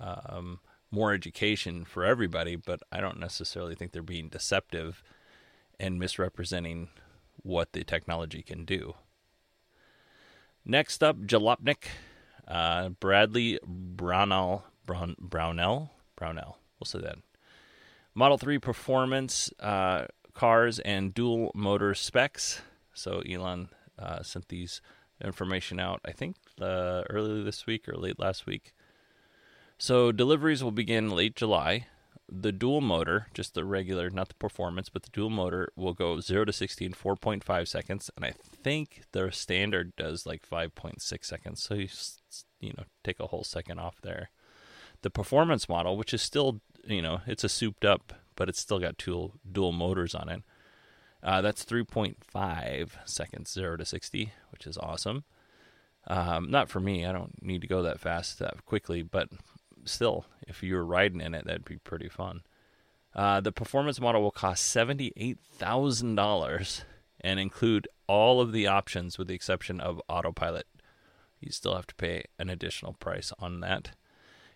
um, 0.00 0.60
more 0.90 1.12
education 1.12 1.84
for 1.84 2.04
everybody. 2.04 2.56
But 2.56 2.80
I 2.90 3.00
don't 3.00 3.18
necessarily 3.20 3.74
think 3.74 3.92
they're 3.92 4.02
being 4.02 4.28
deceptive 4.28 5.02
and 5.78 5.98
misrepresenting 5.98 6.88
what 7.42 7.72
the 7.72 7.84
technology 7.84 8.42
can 8.42 8.64
do. 8.64 8.94
Next 10.64 11.02
up, 11.02 11.18
Jalopnik, 11.18 11.88
uh, 12.48 12.90
Bradley 12.90 13.58
Brownell, 13.66 14.64
Brown, 14.86 15.16
Brownell, 15.18 15.90
Brownell. 16.16 16.58
We'll 16.78 16.86
say 16.86 17.00
that. 17.00 17.16
Model 18.14 18.38
3 18.38 18.58
performance 18.58 19.52
uh, 19.60 20.06
cars 20.34 20.78
and 20.80 21.14
dual 21.14 21.50
motor 21.54 21.94
specs. 21.94 22.60
So 22.92 23.20
Elon 23.20 23.68
uh, 23.98 24.22
sent 24.22 24.48
these 24.48 24.80
information 25.22 25.80
out, 25.80 26.00
I 26.04 26.12
think, 26.12 26.36
uh, 26.60 27.02
earlier 27.10 27.42
this 27.42 27.66
week 27.66 27.88
or 27.88 27.96
late 27.96 28.18
last 28.18 28.46
week. 28.46 28.72
So 29.78 30.12
deliveries 30.12 30.62
will 30.62 30.70
begin 30.70 31.10
late 31.10 31.34
July 31.34 31.86
the 32.28 32.52
dual 32.52 32.80
motor, 32.80 33.28
just 33.34 33.54
the 33.54 33.64
regular, 33.64 34.10
not 34.10 34.28
the 34.28 34.34
performance, 34.34 34.88
but 34.88 35.02
the 35.02 35.10
dual 35.10 35.30
motor 35.30 35.70
will 35.76 35.92
go 35.92 36.20
0 36.20 36.46
to 36.46 36.52
60 36.52 36.84
in 36.84 36.92
4.5 36.92 37.68
seconds. 37.68 38.10
And 38.16 38.24
I 38.24 38.32
think 38.62 39.02
the 39.12 39.30
standard 39.30 39.94
does 39.96 40.26
like 40.26 40.48
5.6 40.48 41.24
seconds. 41.24 41.62
So 41.62 41.74
you, 41.74 41.88
you 42.60 42.72
know, 42.76 42.84
take 43.02 43.20
a 43.20 43.26
whole 43.26 43.44
second 43.44 43.78
off 43.78 44.00
there. 44.02 44.30
The 45.02 45.10
performance 45.10 45.68
model, 45.68 45.96
which 45.96 46.14
is 46.14 46.22
still, 46.22 46.60
you 46.86 47.02
know, 47.02 47.20
it's 47.26 47.44
a 47.44 47.48
souped 47.48 47.84
up, 47.84 48.14
but 48.36 48.48
it's 48.48 48.60
still 48.60 48.78
got 48.78 48.98
two 48.98 49.32
dual 49.50 49.72
motors 49.72 50.14
on 50.14 50.28
it. 50.28 50.42
Uh, 51.22 51.40
that's 51.40 51.64
3.5 51.64 52.90
seconds, 53.04 53.52
0 53.52 53.78
to 53.78 53.84
60, 53.84 54.32
which 54.50 54.66
is 54.66 54.78
awesome. 54.78 55.24
Um, 56.06 56.50
not 56.50 56.68
for 56.68 56.80
me. 56.80 57.06
I 57.06 57.12
don't 57.12 57.42
need 57.42 57.62
to 57.62 57.66
go 57.66 57.82
that 57.82 58.00
fast 58.00 58.38
that 58.38 58.64
quickly, 58.66 59.02
but 59.02 59.28
still, 59.84 60.26
if 60.46 60.62
you 60.62 60.74
were 60.74 60.84
riding 60.84 61.20
in 61.20 61.34
it, 61.34 61.46
that'd 61.46 61.64
be 61.64 61.78
pretty 61.78 62.08
fun. 62.08 62.42
Uh, 63.14 63.40
the 63.40 63.52
performance 63.52 64.00
model 64.00 64.22
will 64.22 64.30
cost 64.30 64.74
$78,000 64.74 66.84
and 67.20 67.40
include 67.40 67.88
all 68.06 68.40
of 68.40 68.52
the 68.52 68.66
options 68.66 69.18
with 69.18 69.28
the 69.28 69.34
exception 69.34 69.80
of 69.80 70.00
autopilot. 70.08 70.66
You 71.40 71.52
still 71.52 71.76
have 71.76 71.86
to 71.88 71.94
pay 71.94 72.24
an 72.38 72.50
additional 72.50 72.94
price 72.94 73.32
on 73.38 73.60
that. 73.60 73.92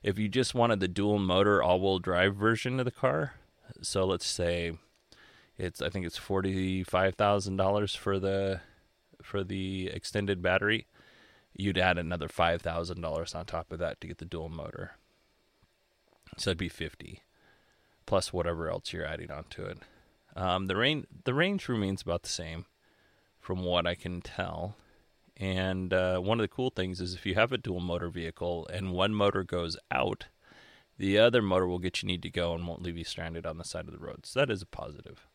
If 0.03 0.19
you 0.19 0.29
just 0.29 0.55
wanted 0.55 0.81
the 0.81 0.89
dual 0.89 1.19
motor 1.19 1.63
all 1.63 1.81
wheel 1.81 1.99
drive 1.99 2.37
version 2.37 2.79
of 2.79 2.85
the 2.85 2.91
car, 2.91 3.35
so 3.83 4.05
let's 4.05 4.27
say 4.27 4.73
it's 5.57 5.83
I 5.83 5.91
think 5.91 6.07
it's 6.07 6.17
forty 6.17 6.85
five 6.85 7.17
thousand 7.17 7.57
dollars 7.57 7.95
for 7.95 8.19
the 8.19 8.61
for 9.23 9.43
the 9.43 9.89
extended 9.89 10.41
battery, 10.41 10.87
you'd 11.55 11.79
add 11.79 11.99
another 11.99 12.29
five 12.29 12.63
thousand 12.63 13.01
dollars 13.01 13.35
on 13.35 13.45
top 13.45 13.73
of 13.73 13.81
that 13.81 14.01
to 14.01 14.07
get 14.07 14.19
the 14.19 14.25
dual 14.25 14.49
motor. 14.49 14.93
So 16.37 16.51
it'd 16.51 16.59
be 16.59 16.69
50 16.69 17.23
plus 18.09 18.33
whatever 18.33 18.71
else 18.71 18.93
you're 18.93 19.05
adding 19.05 19.31
onto 19.31 19.63
it. 19.65 19.79
Um, 20.35 20.67
the 20.67 20.77
range 20.77 21.07
the 21.25 21.35
range 21.35 21.69
remains 21.69 22.03
about 22.03 22.23
the 22.23 22.29
same, 22.29 22.65
from 23.39 23.65
what 23.65 23.87
I 23.87 23.95
can 23.95 24.21
tell. 24.21 24.77
And 25.37 25.93
uh, 25.93 26.19
one 26.19 26.41
of 26.41 26.43
the 26.43 26.49
cool 26.49 26.71
things 26.71 27.01
is 27.01 27.15
if 27.15 27.27
you 27.27 27.35
have 27.35 27.53
a 27.53 27.59
dual 27.59 27.81
motor 27.81 28.09
vehicle 28.09 28.67
and 28.73 28.93
one 28.93 29.15
motor 29.15 29.45
goes 29.45 29.77
out, 29.91 30.27
the 30.97 31.19
other 31.19 31.43
motor 31.43 31.67
will 31.67 31.79
get 31.79 32.03
you 32.03 32.07
need 32.07 32.23
to 32.23 32.31
go 32.31 32.55
and 32.55 32.67
won't 32.67 32.83
leave 32.83 32.97
you 32.97 33.05
stranded 33.05 33.47
on 33.47 33.59
the 33.59 33.65
side 33.65 33.87
of 33.87 33.93
the 33.93 34.05
road. 34.05 34.27
So 34.27 34.41
that 34.41 34.51
is 34.51 34.63
a 34.63 34.67
positive. 34.67 35.27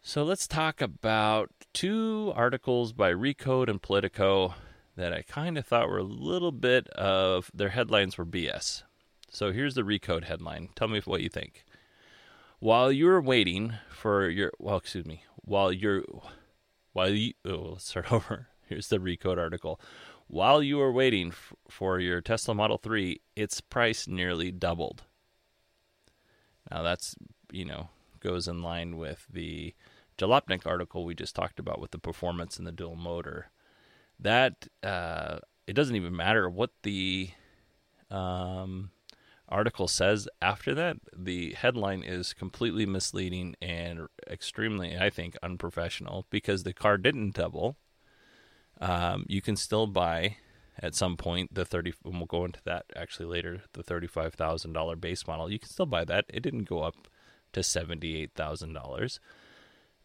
So 0.00 0.22
let's 0.24 0.46
talk 0.46 0.80
about 0.80 1.50
two 1.72 2.32
articles 2.36 2.92
by 2.92 3.12
Recode 3.12 3.68
and 3.68 3.82
Politico 3.82 4.54
that 4.96 5.12
I 5.12 5.22
kind 5.22 5.58
of 5.58 5.66
thought 5.66 5.88
were 5.88 5.98
a 5.98 6.02
little 6.02 6.52
bit 6.52 6.88
of 6.90 7.50
their 7.52 7.70
headlines 7.70 8.16
were 8.18 8.26
BS. 8.26 8.84
So 9.30 9.52
here's 9.52 9.74
the 9.74 9.82
recode 9.82 10.24
headline. 10.24 10.70
Tell 10.74 10.88
me 10.88 11.00
what 11.04 11.22
you 11.22 11.28
think. 11.28 11.64
While 12.60 12.90
you're 12.90 13.20
waiting 13.20 13.74
for 13.90 14.28
your 14.28 14.52
well, 14.58 14.76
excuse 14.76 15.06
me, 15.06 15.22
while 15.36 15.72
you're 15.72 16.02
while 16.92 17.10
you 17.10 17.34
oh, 17.44 17.70
let's 17.72 17.88
start 17.88 18.12
over. 18.12 18.48
Here's 18.68 18.88
the 18.88 18.98
recode 18.98 19.38
article. 19.38 19.80
While 20.26 20.62
you 20.62 20.78
are 20.80 20.92
waiting 20.92 21.28
f- 21.28 21.54
for 21.70 21.98
your 21.98 22.20
Tesla 22.20 22.54
Model 22.54 22.76
3, 22.76 23.18
its 23.34 23.62
price 23.62 24.06
nearly 24.06 24.50
doubled. 24.50 25.04
Now 26.70 26.82
that's, 26.82 27.14
you 27.50 27.64
know, 27.64 27.88
goes 28.20 28.46
in 28.46 28.62
line 28.62 28.98
with 28.98 29.26
the 29.32 29.74
Jalopnik 30.18 30.66
article 30.66 31.04
we 31.04 31.14
just 31.14 31.34
talked 31.34 31.58
about 31.58 31.80
with 31.80 31.92
the 31.92 31.98
performance 31.98 32.58
and 32.58 32.66
the 32.66 32.72
dual 32.72 32.96
motor. 32.96 33.50
That 34.20 34.66
uh, 34.82 35.38
it 35.66 35.72
doesn't 35.72 35.96
even 35.96 36.14
matter 36.14 36.50
what 36.50 36.72
the 36.82 37.30
um, 38.10 38.90
article 39.48 39.88
says 39.88 40.28
after 40.42 40.74
that, 40.74 40.98
the 41.16 41.54
headline 41.54 42.02
is 42.02 42.32
completely 42.32 42.86
misleading 42.86 43.56
and 43.60 44.08
extremely, 44.28 44.96
I 44.96 45.10
think, 45.10 45.36
unprofessional 45.42 46.26
because 46.30 46.62
the 46.62 46.72
car 46.72 46.98
didn't 46.98 47.34
double. 47.34 47.76
Um, 48.80 49.24
you 49.28 49.40
can 49.40 49.56
still 49.56 49.86
buy 49.86 50.36
at 50.80 50.94
some 50.94 51.16
point 51.16 51.54
the 51.54 51.64
30 51.64 51.94
and 52.04 52.18
we'll 52.18 52.26
go 52.26 52.44
into 52.44 52.60
that 52.64 52.86
actually 52.94 53.26
later 53.26 53.62
the 53.72 53.82
$35,000 53.82 55.00
base 55.00 55.26
model. 55.26 55.50
You 55.50 55.58
can 55.58 55.68
still 55.68 55.86
buy 55.86 56.04
that. 56.04 56.26
It 56.28 56.40
didn't 56.40 56.68
go 56.68 56.82
up 56.82 57.08
to 57.52 57.60
$78,000 57.60 59.18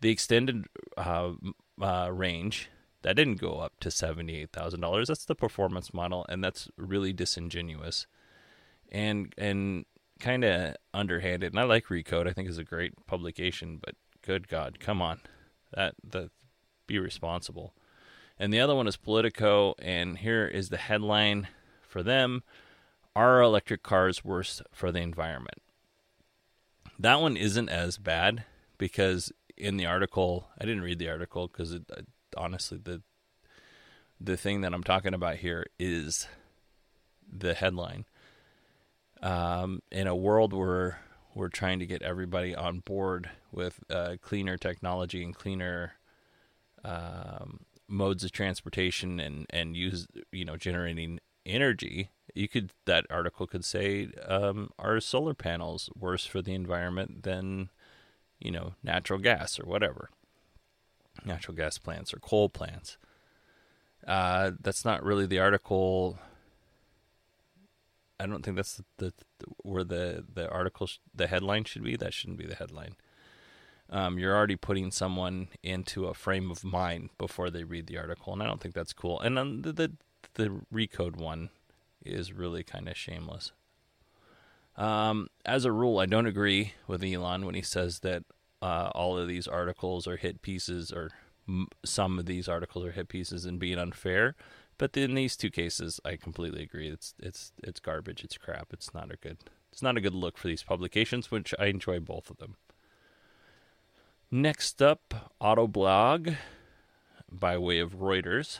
the 0.03 0.09
extended 0.09 0.65
uh, 0.97 1.31
uh, 1.81 2.09
range 2.11 2.69
that 3.03 3.15
didn't 3.15 3.39
go 3.39 3.59
up 3.59 3.73
to 3.79 3.89
$78,000 3.89 5.07
that's 5.07 5.25
the 5.25 5.33
performance 5.33 5.93
model 5.93 6.25
and 6.27 6.43
that's 6.43 6.67
really 6.77 7.13
disingenuous 7.13 8.05
and 8.91 9.33
and 9.37 9.85
kind 10.19 10.43
of 10.43 10.75
underhanded 10.93 11.51
and 11.51 11.59
I 11.59 11.63
like 11.63 11.87
Recode 11.87 12.27
I 12.27 12.33
think 12.33 12.49
is 12.49 12.57
a 12.57 12.63
great 12.63 12.93
publication 13.07 13.79
but 13.83 13.95
good 14.21 14.47
god 14.47 14.79
come 14.79 15.01
on 15.01 15.19
that 15.73 15.95
the 16.03 16.29
be 16.87 16.99
responsible 16.99 17.73
and 18.39 18.51
the 18.51 18.59
other 18.59 18.75
one 18.75 18.87
is 18.87 18.97
Politico. 18.97 19.75
And 19.79 20.17
here 20.17 20.45
is 20.45 20.69
the 20.69 20.77
headline 20.77 21.47
for 21.81 22.03
them 22.03 22.43
Are 23.15 23.41
electric 23.41 23.83
cars 23.83 24.25
worse 24.25 24.61
for 24.71 24.91
the 24.91 24.99
environment? 24.99 25.61
That 26.97 27.21
one 27.21 27.37
isn't 27.37 27.69
as 27.69 27.97
bad 27.97 28.45
because 28.77 29.31
in 29.55 29.77
the 29.77 29.85
article, 29.85 30.49
I 30.59 30.65
didn't 30.65 30.83
read 30.83 30.99
the 30.99 31.09
article 31.09 31.47
because 31.47 31.77
honestly, 32.35 32.79
the 32.83 33.01
the 34.19 34.37
thing 34.37 34.61
that 34.61 34.73
I'm 34.73 34.83
talking 34.83 35.13
about 35.13 35.37
here 35.37 35.65
is 35.77 36.27
the 37.31 37.53
headline. 37.53 38.05
Um, 39.23 39.81
in 39.91 40.05
a 40.05 40.15
world 40.15 40.53
where 40.53 40.99
we're 41.33 41.47
trying 41.47 41.79
to 41.79 41.85
get 41.85 42.01
everybody 42.01 42.53
on 42.53 42.81
board 42.81 43.29
with 43.51 43.79
uh, 43.89 44.17
cleaner 44.21 44.57
technology 44.57 45.23
and 45.23 45.33
cleaner 45.33 45.93
um, 46.83 47.61
modes 47.87 48.23
of 48.23 48.31
transportation 48.31 49.19
and 49.19 49.45
and 49.49 49.75
use 49.77 50.07
you 50.31 50.43
know 50.43 50.57
generating 50.57 51.19
energy 51.45 52.09
you 52.33 52.47
could 52.47 52.71
that 52.85 53.05
article 53.09 53.47
could 53.47 53.65
say 53.65 54.09
um, 54.27 54.69
are 54.79 54.99
solar 54.99 55.33
panels 55.33 55.89
worse 55.97 56.25
for 56.25 56.41
the 56.41 56.53
environment 56.53 57.23
than 57.23 57.69
you 58.39 58.51
know 58.51 58.73
natural 58.83 59.19
gas 59.19 59.59
or 59.59 59.65
whatever. 59.65 60.09
Natural 61.25 61.55
gas 61.55 61.77
plants 61.77 62.13
or 62.13 62.17
coal 62.17 62.49
plants. 62.49 62.97
Uh, 64.05 64.51
that's 64.59 64.83
not 64.83 65.03
really 65.03 65.25
the 65.25 65.39
article 65.39 66.17
i 68.23 68.27
don't 68.27 68.43
think 68.43 68.55
that's 68.55 68.75
the, 68.77 68.85
the 68.97 69.13
where 69.63 69.83
the 69.83 70.23
the 70.33 70.49
article 70.49 70.87
sh- 70.87 70.99
the 71.13 71.27
headline 71.27 71.63
should 71.63 71.83
be 71.83 71.95
that 71.95 72.13
shouldn't 72.13 72.39
be 72.39 72.47
the 72.47 72.55
headline 72.55 72.95
um, 73.89 74.17
you're 74.17 74.35
already 74.35 74.55
putting 74.55 74.91
someone 74.91 75.49
into 75.61 76.05
a 76.05 76.13
frame 76.13 76.49
of 76.49 76.63
mind 76.63 77.09
before 77.17 77.49
they 77.51 77.63
read 77.63 77.87
the 77.87 77.97
article, 77.97 78.33
and 78.33 78.41
I 78.41 78.47
don't 78.47 78.61
think 78.61 78.73
that's 78.73 78.93
cool. 78.93 79.19
And 79.19 79.37
then 79.37 79.61
the 79.61 79.73
the, 79.73 79.91
the 80.33 80.61
recode 80.73 81.15
one 81.17 81.49
is 82.03 82.33
really 82.33 82.63
kind 82.63 82.89
of 82.89 82.97
shameless. 82.97 83.51
Um, 84.75 85.27
as 85.45 85.65
a 85.65 85.71
rule, 85.71 85.99
I 85.99 86.07
don't 86.07 86.25
agree 86.25 86.73
with 86.87 87.03
Elon 87.03 87.45
when 87.45 87.53
he 87.55 87.61
says 87.61 87.99
that 87.99 88.23
uh, 88.61 88.89
all 88.95 89.17
of 89.17 89.27
these 89.27 89.47
articles 89.47 90.07
are 90.07 90.17
hit 90.17 90.41
pieces, 90.41 90.91
or 90.91 91.11
m- 91.47 91.67
some 91.85 92.17
of 92.17 92.25
these 92.25 92.47
articles 92.47 92.83
are 92.85 92.91
hit 92.91 93.09
pieces, 93.09 93.45
and 93.45 93.59
being 93.59 93.77
unfair. 93.77 94.35
But 94.83 94.97
in 94.97 95.15
these 95.15 95.37
two 95.37 95.49
cases, 95.49 96.01
I 96.03 96.17
completely 96.17 96.61
agree. 96.61 96.89
It's 96.89 97.13
it's 97.17 97.53
it's 97.63 97.79
garbage. 97.79 98.21
It's 98.21 98.37
crap. 98.37 98.73
It's 98.73 98.93
not 98.93 99.13
a 99.13 99.15
good. 99.15 99.37
It's 99.71 99.81
not 99.81 99.95
a 99.95 100.01
good 100.01 100.13
look 100.13 100.37
for 100.37 100.49
these 100.49 100.61
publications, 100.61 101.31
which 101.31 101.53
I 101.57 101.67
enjoy 101.67 102.01
both 102.01 102.29
of 102.29 102.35
them. 102.35 102.57
Next 104.29 104.81
up, 104.81 105.31
Autoblog 105.39 106.35
by 107.31 107.57
way 107.57 107.79
of 107.79 108.01
Reuters. 108.01 108.59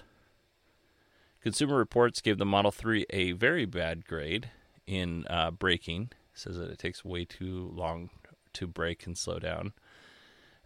Consumer 1.42 1.76
Reports 1.76 2.22
gave 2.22 2.38
the 2.38 2.46
Model 2.46 2.72
3 2.72 3.06
a 3.10 3.34
very 3.34 3.66
bad 3.66 4.08
grade 4.08 4.50
in 4.88 5.26
uh, 5.30 5.52
braking. 5.52 6.12
Says 6.34 6.56
that 6.56 6.70
it 6.70 6.80
takes 6.80 7.04
way 7.04 7.26
too 7.26 7.70
long 7.76 8.12
to 8.54 8.66
brake 8.66 9.06
and 9.06 9.18
slow 9.18 9.40
down. 9.40 9.74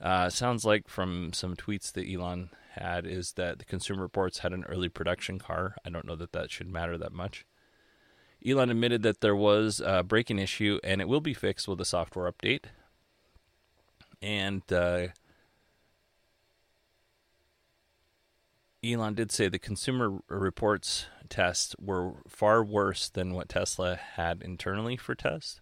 Uh, 0.02 0.30
sounds 0.30 0.64
like 0.64 0.88
from 0.88 1.34
some 1.34 1.56
tweets 1.56 1.92
that 1.94 2.08
Elon 2.08 2.50
had 2.72 3.08
is 3.08 3.34
that 3.34 3.60
the 3.60 3.66
Consumer 3.66 4.04
Reports 4.04 4.40
had 4.40 4.54
an 4.54 4.64
early 4.66 4.90
production 4.90 5.40
car. 5.40 5.76
I 5.84 5.90
don't 5.90 6.06
know 6.06 6.16
that 6.16 6.34
that 6.34 6.52
should 6.52 6.70
matter 6.70 6.98
that 6.98 7.12
much. 7.12 7.46
Elon 8.46 8.70
admitted 8.70 9.02
that 9.02 9.22
there 9.22 9.36
was 9.36 9.82
a 9.84 10.04
braking 10.04 10.38
issue 10.38 10.80
and 10.84 11.02
it 11.02 11.08
will 11.08 11.22
be 11.22 11.34
fixed 11.34 11.68
with 11.68 11.82
a 11.82 11.86
software 11.86 12.32
update 12.32 12.66
and 14.22 14.62
uh, 14.72 15.08
Elon 18.84 19.16
did 19.16 19.32
say 19.32 19.48
the 19.48 19.60
Consumer 19.60 20.20
Reports 20.28 21.08
tests 21.30 21.76
were 21.80 22.14
far 22.28 22.64
worse 22.64 23.10
than 23.10 23.34
what 23.34 23.50
Tesla 23.50 23.96
had 23.96 24.42
internally 24.42 24.98
for 24.98 25.14
tests. 25.16 25.62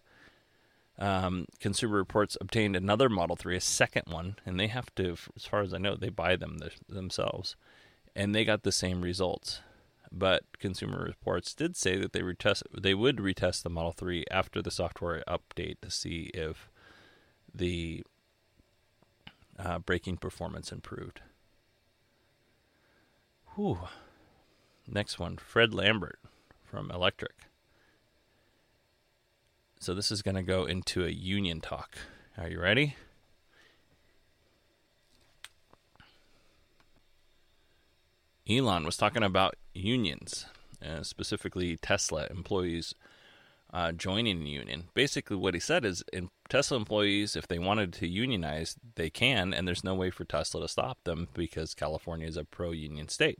Um, 0.98 1.46
Consumer 1.60 1.96
Reports 1.96 2.38
obtained 2.40 2.74
another 2.74 3.08
Model 3.08 3.36
3, 3.36 3.56
a 3.56 3.60
second 3.60 4.04
one, 4.06 4.36
and 4.46 4.58
they 4.58 4.68
have 4.68 4.94
to, 4.94 5.16
as 5.36 5.44
far 5.44 5.60
as 5.60 5.74
I 5.74 5.78
know, 5.78 5.94
they 5.94 6.08
buy 6.08 6.36
them 6.36 6.58
th- 6.58 6.78
themselves, 6.88 7.54
and 8.14 8.34
they 8.34 8.44
got 8.44 8.62
the 8.62 8.72
same 8.72 9.02
results. 9.02 9.60
But 10.10 10.44
Consumer 10.58 11.04
Reports 11.04 11.52
did 11.52 11.76
say 11.76 11.96
that 11.96 12.12
they 12.12 12.20
retest, 12.20 12.62
they 12.72 12.94
would 12.94 13.16
retest 13.16 13.62
the 13.62 13.70
Model 13.70 13.92
3 13.92 14.24
after 14.30 14.62
the 14.62 14.70
software 14.70 15.22
update 15.28 15.80
to 15.82 15.90
see 15.90 16.30
if 16.32 16.70
the 17.54 18.02
uh, 19.58 19.78
braking 19.78 20.16
performance 20.16 20.72
improved. 20.72 21.20
Whew. 23.54 23.80
Next 24.86 25.18
one, 25.18 25.36
Fred 25.36 25.74
Lambert 25.74 26.18
from 26.64 26.90
Electrek. 26.90 27.46
So 29.78 29.94
this 29.94 30.10
is 30.10 30.22
going 30.22 30.34
to 30.34 30.42
go 30.42 30.64
into 30.64 31.04
a 31.04 31.10
union 31.10 31.60
talk. 31.60 31.96
Are 32.38 32.48
you 32.48 32.60
ready? 32.60 32.96
Elon 38.48 38.84
was 38.84 38.96
talking 38.96 39.22
about 39.22 39.56
unions, 39.74 40.46
uh, 40.84 41.02
specifically 41.02 41.76
Tesla 41.76 42.26
employees 42.30 42.94
uh, 43.72 43.92
joining 43.92 44.42
a 44.42 44.46
union. 44.46 44.84
Basically, 44.94 45.36
what 45.36 45.54
he 45.54 45.60
said 45.60 45.84
is, 45.84 46.02
in 46.12 46.30
Tesla 46.48 46.78
employees, 46.78 47.36
if 47.36 47.46
they 47.48 47.58
wanted 47.58 47.92
to 47.94 48.08
unionize, 48.08 48.76
they 48.94 49.10
can, 49.10 49.52
and 49.52 49.66
there's 49.66 49.84
no 49.84 49.94
way 49.94 50.10
for 50.10 50.24
Tesla 50.24 50.62
to 50.62 50.68
stop 50.68 50.98
them 51.04 51.28
because 51.34 51.74
California 51.74 52.26
is 52.26 52.36
a 52.36 52.44
pro-union 52.44 53.08
state, 53.08 53.38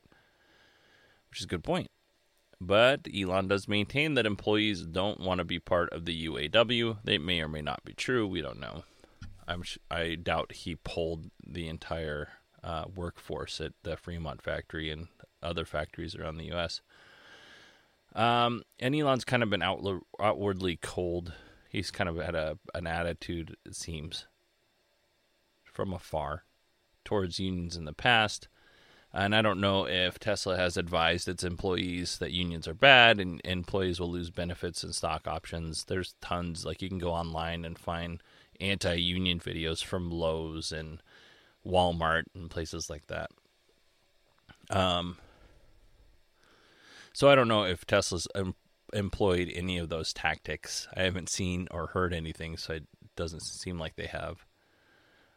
which 1.30 1.40
is 1.40 1.44
a 1.44 1.48
good 1.48 1.64
point. 1.64 1.88
But 2.60 3.06
Elon 3.14 3.48
does 3.48 3.68
maintain 3.68 4.14
that 4.14 4.26
employees 4.26 4.82
don't 4.82 5.20
want 5.20 5.38
to 5.38 5.44
be 5.44 5.58
part 5.58 5.92
of 5.92 6.04
the 6.04 6.26
UAW. 6.26 6.98
They 7.04 7.18
may 7.18 7.40
or 7.40 7.48
may 7.48 7.60
not 7.60 7.84
be 7.84 7.92
true. 7.92 8.26
We 8.26 8.40
don't 8.40 8.60
know. 8.60 8.84
I'm 9.46 9.62
I 9.90 10.14
doubt 10.14 10.52
he 10.52 10.76
pulled 10.76 11.30
the 11.46 11.68
entire 11.68 12.28
uh, 12.64 12.84
workforce 12.94 13.60
at 13.60 13.72
the 13.82 13.96
Fremont 13.96 14.42
factory 14.42 14.90
and 14.90 15.08
other 15.42 15.64
factories 15.64 16.16
around 16.16 16.38
the 16.38 16.46
U.S. 16.46 16.80
Um, 18.14 18.62
and 18.80 18.94
Elon's 18.94 19.24
kind 19.24 19.42
of 19.42 19.50
been 19.50 19.62
outwardly 19.62 20.76
cold. 20.76 21.34
He's 21.68 21.90
kind 21.90 22.08
of 22.08 22.16
had 22.16 22.34
a 22.34 22.58
an 22.74 22.86
attitude, 22.86 23.56
it 23.64 23.76
seems, 23.76 24.26
from 25.64 25.92
afar 25.92 26.44
towards 27.04 27.38
unions 27.38 27.76
in 27.76 27.84
the 27.84 27.92
past. 27.92 28.48
And 29.16 29.34
I 29.34 29.40
don't 29.40 29.62
know 29.62 29.86
if 29.86 30.18
Tesla 30.18 30.58
has 30.58 30.76
advised 30.76 31.26
its 31.26 31.42
employees 31.42 32.18
that 32.18 32.32
unions 32.32 32.68
are 32.68 32.74
bad 32.74 33.18
and 33.18 33.40
employees 33.44 33.98
will 33.98 34.10
lose 34.10 34.28
benefits 34.28 34.84
and 34.84 34.94
stock 34.94 35.26
options. 35.26 35.84
There's 35.84 36.16
tons, 36.20 36.66
like 36.66 36.82
you 36.82 36.90
can 36.90 36.98
go 36.98 37.12
online 37.12 37.64
and 37.64 37.78
find 37.78 38.22
anti 38.60 38.94
union 38.94 39.40
videos 39.40 39.82
from 39.82 40.10
Lowe's 40.10 40.70
and 40.70 41.02
Walmart 41.66 42.24
and 42.34 42.50
places 42.50 42.90
like 42.90 43.06
that. 43.06 43.30
Um, 44.68 45.16
so 47.14 47.30
I 47.30 47.34
don't 47.34 47.48
know 47.48 47.64
if 47.64 47.86
Tesla's 47.86 48.28
em- 48.34 48.54
employed 48.92 49.50
any 49.54 49.78
of 49.78 49.88
those 49.88 50.12
tactics. 50.12 50.88
I 50.94 51.04
haven't 51.04 51.30
seen 51.30 51.68
or 51.70 51.86
heard 51.86 52.12
anything, 52.12 52.58
so 52.58 52.74
it 52.74 52.84
doesn't 53.16 53.40
seem 53.40 53.78
like 53.78 53.96
they 53.96 54.08
have. 54.08 54.44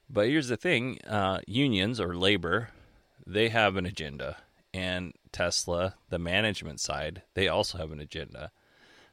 But 0.09 0.27
here's 0.27 0.49
the 0.49 0.57
thing 0.57 0.99
uh, 1.07 1.39
unions 1.47 2.01
or 2.01 2.17
labor, 2.17 2.71
they 3.25 3.49
have 3.49 3.75
an 3.75 3.85
agenda. 3.85 4.37
And 4.73 5.13
Tesla, 5.31 5.95
the 6.09 6.19
management 6.19 6.79
side, 6.79 7.23
they 7.33 7.47
also 7.47 7.77
have 7.77 7.91
an 7.91 7.99
agenda. 7.99 8.51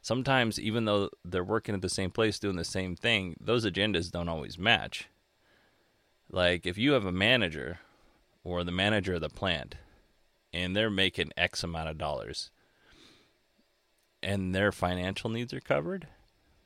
Sometimes, 0.01 0.59
even 0.59 0.85
though 0.85 1.09
they're 1.25 1.43
working 1.43 1.75
at 1.75 1.81
the 1.81 1.89
same 1.89 2.11
place 2.11 2.39
doing 2.39 2.55
the 2.55 2.63
same 2.63 2.95
thing, 2.95 3.35
those 3.39 3.65
agendas 3.65 4.11
don't 4.11 4.29
always 4.29 4.57
match. 4.57 5.09
Like, 6.29 6.65
if 6.65 6.77
you 6.77 6.91
have 6.91 7.05
a 7.05 7.11
manager 7.11 7.79
or 8.43 8.63
the 8.63 8.71
manager 8.71 9.15
of 9.15 9.21
the 9.21 9.29
plant 9.29 9.75
and 10.53 10.75
they're 10.75 10.89
making 10.89 11.31
X 11.35 11.63
amount 11.63 11.89
of 11.89 11.97
dollars, 11.97 12.51
and 14.23 14.53
their 14.53 14.71
financial 14.71 15.29
needs 15.29 15.53
are 15.53 15.59
covered, 15.59 16.07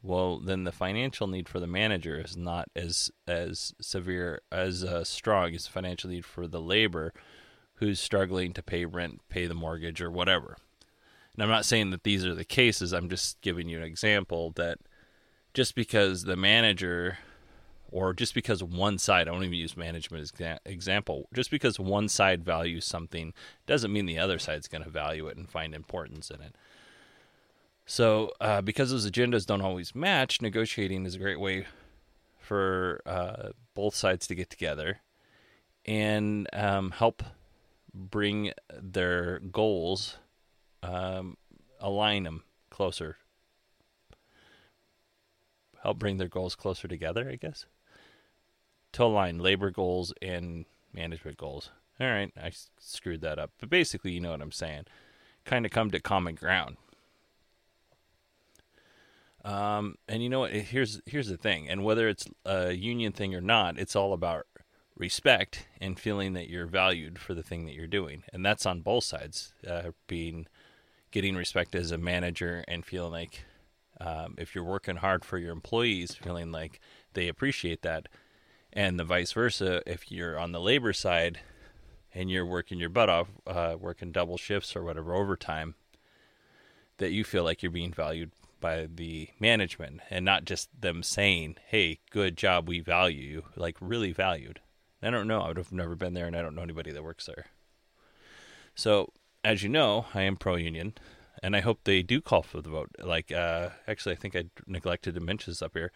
well, 0.03 0.39
then 0.39 0.63
the 0.63 0.71
financial 0.71 1.27
need 1.27 1.47
for 1.47 1.59
the 1.59 1.67
manager 1.67 2.19
is 2.19 2.35
not 2.35 2.69
as 2.75 3.11
as 3.27 3.73
severe 3.79 4.41
as 4.51 4.83
uh, 4.83 5.03
strong 5.03 5.53
as 5.53 5.65
the 5.65 5.71
financial 5.71 6.09
need 6.09 6.25
for 6.25 6.47
the 6.47 6.61
labor 6.61 7.13
who's 7.75 7.99
struggling 7.99 8.53
to 8.53 8.63
pay 8.63 8.85
rent, 8.85 9.21
pay 9.29 9.47
the 9.47 9.53
mortgage, 9.53 10.01
or 10.01 10.11
whatever. 10.11 10.57
And 11.33 11.43
I'm 11.43 11.49
not 11.49 11.65
saying 11.65 11.91
that 11.91 12.03
these 12.03 12.25
are 12.25 12.35
the 12.35 12.45
cases. 12.45 12.93
I'm 12.93 13.09
just 13.09 13.41
giving 13.41 13.69
you 13.69 13.77
an 13.77 13.83
example 13.83 14.51
that 14.55 14.79
just 15.53 15.75
because 15.75 16.23
the 16.23 16.35
manager 16.35 17.17
or 17.91 18.13
just 18.13 18.33
because 18.33 18.63
one 18.63 18.97
side, 18.97 19.27
I 19.27 19.31
don't 19.31 19.43
even 19.43 19.53
use 19.53 19.75
management 19.75 20.23
as 20.23 20.31
exa- 20.31 20.59
example, 20.65 21.27
just 21.33 21.51
because 21.51 21.79
one 21.79 22.07
side 22.07 22.43
values 22.43 22.85
something 22.85 23.33
doesn't 23.67 23.91
mean 23.91 24.05
the 24.05 24.19
other 24.19 24.39
side's 24.39 24.69
going 24.69 24.83
to 24.83 24.89
value 24.89 25.27
it 25.27 25.37
and 25.37 25.49
find 25.49 25.75
importance 25.75 26.31
in 26.31 26.41
it. 26.41 26.55
So, 27.85 28.31
uh, 28.39 28.61
because 28.61 28.91
those 28.91 29.09
agendas 29.09 29.45
don't 29.45 29.61
always 29.61 29.93
match, 29.93 30.41
negotiating 30.41 31.05
is 31.05 31.15
a 31.15 31.19
great 31.19 31.39
way 31.39 31.65
for 32.39 33.01
uh, 33.05 33.49
both 33.73 33.95
sides 33.95 34.27
to 34.27 34.35
get 34.35 34.49
together 34.49 34.99
and 35.85 36.47
um, 36.53 36.91
help 36.91 37.23
bring 37.93 38.51
their 38.81 39.39
goals, 39.39 40.17
um, 40.83 41.37
align 41.79 42.23
them 42.23 42.43
closer, 42.69 43.17
help 45.81 45.99
bring 45.99 46.17
their 46.17 46.29
goals 46.29 46.55
closer 46.55 46.87
together, 46.87 47.29
I 47.29 47.35
guess 47.35 47.65
to 48.93 49.03
align 49.03 49.39
labor 49.39 49.71
goals 49.71 50.13
and 50.21 50.65
management 50.93 51.37
goals. 51.37 51.71
All 51.99 52.07
right, 52.07 52.31
I 52.41 52.51
screwed 52.79 53.21
that 53.21 53.39
up. 53.39 53.51
But 53.59 53.69
basically, 53.69 54.11
you 54.11 54.19
know 54.19 54.31
what 54.31 54.41
I'm 54.41 54.51
saying. 54.51 54.85
Kind 55.45 55.65
of 55.65 55.71
come 55.71 55.91
to 55.91 55.99
common 55.99 56.35
ground. 56.35 56.77
Um, 59.43 59.95
and 60.07 60.21
you 60.21 60.29
know 60.29 60.41
what? 60.41 60.51
Here's 60.51 61.01
here's 61.05 61.27
the 61.27 61.37
thing. 61.37 61.69
And 61.69 61.83
whether 61.83 62.07
it's 62.07 62.27
a 62.45 62.73
union 62.73 63.11
thing 63.11 63.33
or 63.33 63.41
not, 63.41 63.79
it's 63.79 63.95
all 63.95 64.13
about 64.13 64.45
respect 64.95 65.65
and 65.79 65.99
feeling 65.99 66.33
that 66.33 66.47
you're 66.47 66.67
valued 66.67 67.17
for 67.17 67.33
the 67.33 67.41
thing 67.43 67.65
that 67.65 67.73
you're 67.73 67.87
doing. 67.87 68.23
And 68.31 68.45
that's 68.45 68.65
on 68.65 68.81
both 68.81 69.03
sides. 69.03 69.53
Uh, 69.67 69.91
being 70.07 70.47
getting 71.11 71.35
respect 71.35 71.75
as 71.75 71.91
a 71.91 71.97
manager 71.97 72.63
and 72.67 72.85
feeling 72.85 73.11
like 73.11 73.45
um, 73.99 74.35
if 74.37 74.55
you're 74.55 74.63
working 74.63 74.97
hard 74.97 75.25
for 75.25 75.37
your 75.37 75.51
employees, 75.51 76.15
feeling 76.15 76.51
like 76.51 76.79
they 77.13 77.27
appreciate 77.27 77.81
that 77.81 78.07
and 78.73 78.99
the 78.99 79.03
vice 79.03 79.31
versa 79.33 79.81
if 79.85 80.11
you're 80.11 80.39
on 80.39 80.51
the 80.51 80.59
labor 80.59 80.93
side 80.93 81.39
and 82.13 82.29
you're 82.29 82.45
working 82.45 82.79
your 82.79 82.89
butt 82.89 83.09
off 83.09 83.27
uh, 83.47 83.75
working 83.79 84.11
double 84.11 84.37
shifts 84.37 84.75
or 84.75 84.83
whatever 84.83 85.13
overtime 85.13 85.75
that 86.97 87.11
you 87.11 87.23
feel 87.23 87.43
like 87.43 87.61
you're 87.61 87.71
being 87.71 87.93
valued 87.93 88.31
by 88.61 88.87
the 88.93 89.29
management 89.39 89.99
and 90.09 90.23
not 90.23 90.45
just 90.45 90.69
them 90.79 91.03
saying 91.03 91.55
hey 91.67 91.99
good 92.11 92.37
job 92.37 92.67
we 92.67 92.79
value 92.79 93.21
you 93.21 93.43
like 93.55 93.75
really 93.81 94.13
valued. 94.13 94.61
I 95.03 95.09
don't 95.09 95.27
know. 95.27 95.41
I 95.41 95.47
would 95.47 95.57
have 95.57 95.71
never 95.71 95.95
been 95.95 96.13
there 96.13 96.27
and 96.27 96.35
i 96.35 96.41
don't 96.41 96.55
know 96.55 96.61
anybody 96.61 96.91
that 96.91 97.03
works 97.03 97.25
there. 97.25 97.47
So 98.75 99.11
as 99.43 99.63
you 99.63 99.69
know 99.69 100.05
i 100.13 100.21
am 100.21 100.37
pro 100.37 100.55
union 100.55 100.93
and 101.43 101.55
i 101.55 101.59
hope 101.59 101.79
they 101.83 102.01
do 102.03 102.21
call 102.21 102.43
for 102.43 102.61
the 102.61 102.69
vote. 102.69 102.91
Like 103.03 103.31
uh, 103.31 103.69
actually 103.87 104.13
i 104.13 104.17
think 104.17 104.35
i 104.35 104.45
neglected 104.65 105.15
to 105.15 105.19
mention 105.19 105.51
this 105.51 105.61
up 105.61 105.73
here. 105.73 105.91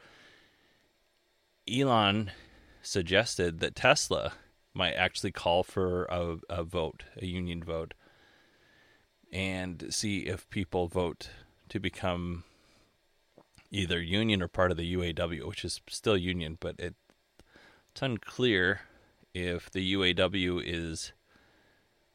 Elon 1.71 2.31
suggested 2.81 3.59
that 3.59 3.75
Tesla 3.75 4.33
might 4.73 4.93
actually 4.93 5.31
call 5.31 5.63
for 5.63 6.03
a, 6.05 6.37
a 6.49 6.63
vote, 6.63 7.03
a 7.17 7.25
union 7.25 7.63
vote, 7.63 7.93
and 9.31 9.85
see 9.89 10.19
if 10.19 10.49
people 10.49 10.87
vote 10.87 11.29
to 11.69 11.79
become 11.79 12.43
either 13.71 14.01
union 14.01 14.41
or 14.41 14.47
part 14.47 14.71
of 14.71 14.77
the 14.77 14.95
UAW, 14.95 15.47
which 15.47 15.65
is 15.65 15.81
still 15.89 16.17
union, 16.17 16.57
but 16.59 16.75
it, 16.79 16.95
it's 17.91 18.01
unclear 18.01 18.81
if 19.33 19.69
the 19.69 19.93
UAW 19.93 20.61
is 20.63 21.11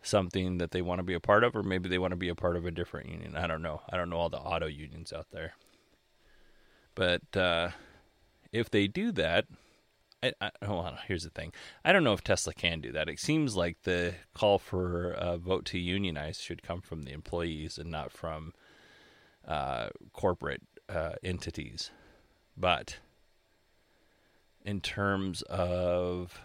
something 0.03 0.59
that 0.59 0.71
they 0.71 0.83
want 0.83 0.99
to 0.99 1.03
be 1.03 1.15
a 1.15 1.21
part 1.21 1.45
of, 1.45 1.55
or 1.55 1.63
maybe 1.63 1.89
they 1.89 1.99
want 1.99 2.13
to 2.13 2.17
be 2.17 2.29
a 2.29 2.35
part 2.35 2.57
of 2.57 2.65
a 2.65 2.71
different 2.71 3.11
union. 3.11 3.37
I 3.37 3.47
don't 3.47 3.63
know. 3.63 3.83
I 3.91 3.97
don't 3.97 4.11
know 4.11 4.17
all 4.17 4.31
the 4.31 4.39
auto 4.39 4.67
unions 4.67 5.13
out 5.13 5.27
there. 5.31 5.55
But 6.95 7.37
uh, 7.37 7.71
if 8.53 8.71
they 8.71 8.87
do 8.87 9.13
that, 9.13 9.47
I, 10.23 10.33
I. 10.41 10.99
Here's 11.07 11.25
the 11.25 11.31
thing. 11.31 11.53
I 11.85 11.93
don't 11.93 12.05
know 12.05 12.13
if 12.13 12.23
Tesla 12.23 12.53
can 12.53 12.81
do 12.81 12.93
that. 12.93 13.09
It 13.09 13.21
seems 13.21 13.57
like 13.57 13.83
the 13.83 14.15
call 14.35 14.59
for 14.59 15.13
a 15.13 15.39
vote 15.39 15.65
to 15.67 15.79
unionize 15.79 16.41
should 16.41 16.63
come 16.63 16.81
from 16.81 17.03
the 17.03 17.13
employees 17.13 17.79
and 17.79 17.91
not 17.91 18.13
from 18.13 18.53
uh, 19.47 19.89
corporate 20.13 20.63
uh, 20.91 21.13
entities. 21.23 21.91
But 22.57 22.99
in 24.65 24.81
terms 24.81 25.43
of, 25.43 26.41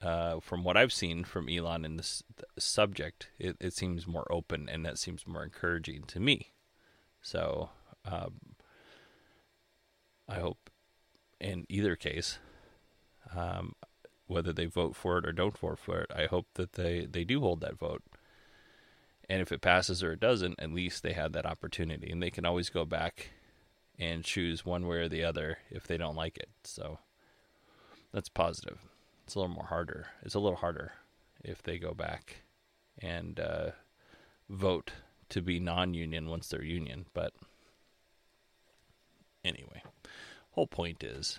uh, 0.00 0.40
from 0.40 0.64
what 0.64 0.76
I've 0.76 0.92
seen 0.92 1.24
from 1.24 1.48
Elon 1.48 1.84
in 1.84 1.96
this 1.96 2.22
subject, 2.58 3.28
it, 3.38 3.56
it, 3.60 3.72
seems 3.72 4.06
more 4.06 4.30
open 4.30 4.68
and 4.68 4.84
that 4.84 4.98
seems 4.98 5.26
more 5.26 5.42
encouraging 5.42 6.04
to 6.08 6.20
me. 6.20 6.52
So 7.22 7.70
um, 8.04 8.34
I 10.28 10.36
hope 10.36 10.70
in 11.40 11.66
either 11.68 11.96
case 11.96 12.38
um, 13.34 13.74
whether 14.26 14.52
they 14.52 14.66
vote 14.66 14.94
for 14.94 15.18
it 15.18 15.26
or 15.26 15.32
don't 15.32 15.58
vote 15.58 15.78
for 15.78 16.00
it. 16.00 16.10
I 16.14 16.26
hope 16.26 16.46
that 16.54 16.74
they, 16.74 17.06
they 17.06 17.24
do 17.24 17.40
hold 17.40 17.60
that 17.60 17.78
vote. 17.78 18.02
And 19.28 19.40
if 19.40 19.50
it 19.52 19.62
passes 19.62 20.02
or 20.02 20.12
it 20.12 20.20
doesn't, 20.20 20.60
at 20.60 20.72
least 20.72 21.02
they 21.02 21.14
had 21.14 21.32
that 21.32 21.46
opportunity. 21.46 22.10
And 22.10 22.22
they 22.22 22.30
can 22.30 22.44
always 22.44 22.68
go 22.68 22.84
back 22.84 23.30
and 23.98 24.24
choose 24.24 24.64
one 24.64 24.86
way 24.86 24.98
or 24.98 25.08
the 25.08 25.24
other 25.24 25.58
if 25.70 25.86
they 25.86 25.96
don't 25.96 26.16
like 26.16 26.36
it. 26.36 26.50
So 26.64 26.98
that's 28.12 28.28
positive. 28.28 28.78
It's 29.24 29.34
a 29.34 29.38
little 29.38 29.54
more 29.54 29.66
harder. 29.66 30.08
It's 30.22 30.34
a 30.34 30.40
little 30.40 30.58
harder 30.58 30.92
if 31.42 31.62
they 31.62 31.78
go 31.78 31.94
back 31.94 32.42
and 32.98 33.38
uh, 33.40 33.70
vote 34.48 34.92
to 35.30 35.40
be 35.40 35.58
non 35.58 35.94
union 35.94 36.28
once 36.28 36.48
they're 36.48 36.62
union. 36.62 37.06
But 37.14 37.32
anyway, 39.44 39.82
whole 40.52 40.66
point 40.66 41.02
is 41.02 41.38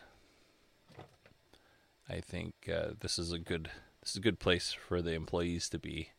I 2.10 2.20
think 2.20 2.54
uh, 2.72 2.92
this 3.00 3.18
is 3.18 3.32
a 3.32 3.40
good 3.40 3.70
this 4.02 4.12
is 4.12 4.18
a 4.18 4.22
good 4.22 4.40
place 4.40 4.72
for 4.72 5.02
the 5.02 5.14
employees 5.14 5.68
to 5.70 5.80
be, 5.80 6.10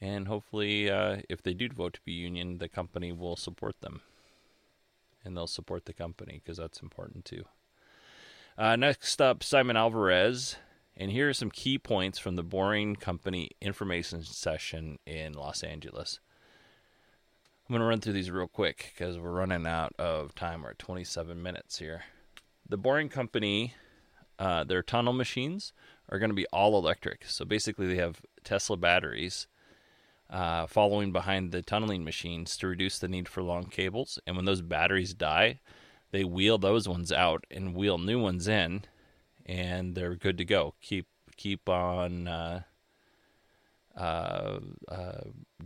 and 0.00 0.26
hopefully, 0.26 0.90
uh, 0.90 1.18
if 1.28 1.42
they 1.42 1.52
do 1.52 1.68
vote 1.68 1.94
to 1.94 2.00
be 2.04 2.12
union, 2.12 2.58
the 2.58 2.68
company 2.68 3.12
will 3.12 3.36
support 3.36 3.80
them, 3.82 4.00
and 5.24 5.36
they'll 5.36 5.46
support 5.46 5.84
the 5.84 5.92
company 5.92 6.40
because 6.42 6.58
that's 6.58 6.80
important 6.80 7.24
too. 7.24 7.44
Uh, 8.56 8.76
next 8.76 9.20
up, 9.20 9.42
Simon 9.42 9.76
Alvarez, 9.76 10.56
and 10.96 11.10
here 11.10 11.28
are 11.28 11.34
some 11.34 11.50
key 11.50 11.78
points 11.78 12.18
from 12.18 12.36
the 12.36 12.42
Boring 12.42 12.96
Company 12.96 13.50
information 13.60 14.22
session 14.22 14.98
in 15.06 15.32
Los 15.32 15.62
Angeles. 15.62 16.18
I'm 17.68 17.74
going 17.74 17.80
to 17.80 17.86
run 17.86 18.00
through 18.00 18.14
these 18.14 18.30
real 18.30 18.48
quick 18.48 18.92
because 18.94 19.18
we're 19.18 19.30
running 19.30 19.66
out 19.66 19.92
of 19.98 20.34
time. 20.34 20.62
We're 20.62 20.70
at 20.70 20.78
27 20.78 21.40
minutes 21.40 21.78
here. 21.78 22.02
The 22.68 22.78
Boring 22.78 23.08
Company 23.08 23.74
uh, 24.38 24.64
their 24.64 24.82
tunnel 24.82 25.12
machines 25.12 25.72
are 26.08 26.18
going 26.18 26.30
to 26.30 26.34
be 26.34 26.46
all 26.46 26.78
electric. 26.78 27.24
So 27.26 27.44
basically, 27.44 27.88
they 27.88 27.96
have 27.96 28.22
Tesla 28.44 28.76
batteries 28.76 29.46
uh, 30.30 30.66
following 30.66 31.12
behind 31.12 31.52
the 31.52 31.62
tunneling 31.62 32.04
machines 32.04 32.56
to 32.58 32.66
reduce 32.66 32.98
the 32.98 33.08
need 33.08 33.28
for 33.28 33.42
long 33.42 33.66
cables. 33.66 34.18
And 34.26 34.36
when 34.36 34.44
those 34.44 34.62
batteries 34.62 35.14
die, 35.14 35.60
they 36.10 36.24
wheel 36.24 36.58
those 36.58 36.88
ones 36.88 37.12
out 37.12 37.44
and 37.50 37.74
wheel 37.74 37.98
new 37.98 38.20
ones 38.20 38.48
in, 38.48 38.82
and 39.46 39.94
they're 39.94 40.16
good 40.16 40.38
to 40.38 40.44
go. 40.44 40.74
Keep 40.80 41.06
keep 41.36 41.68
on 41.68 42.26
uh, 42.26 42.62
uh, 43.96 44.58
uh 44.88 45.20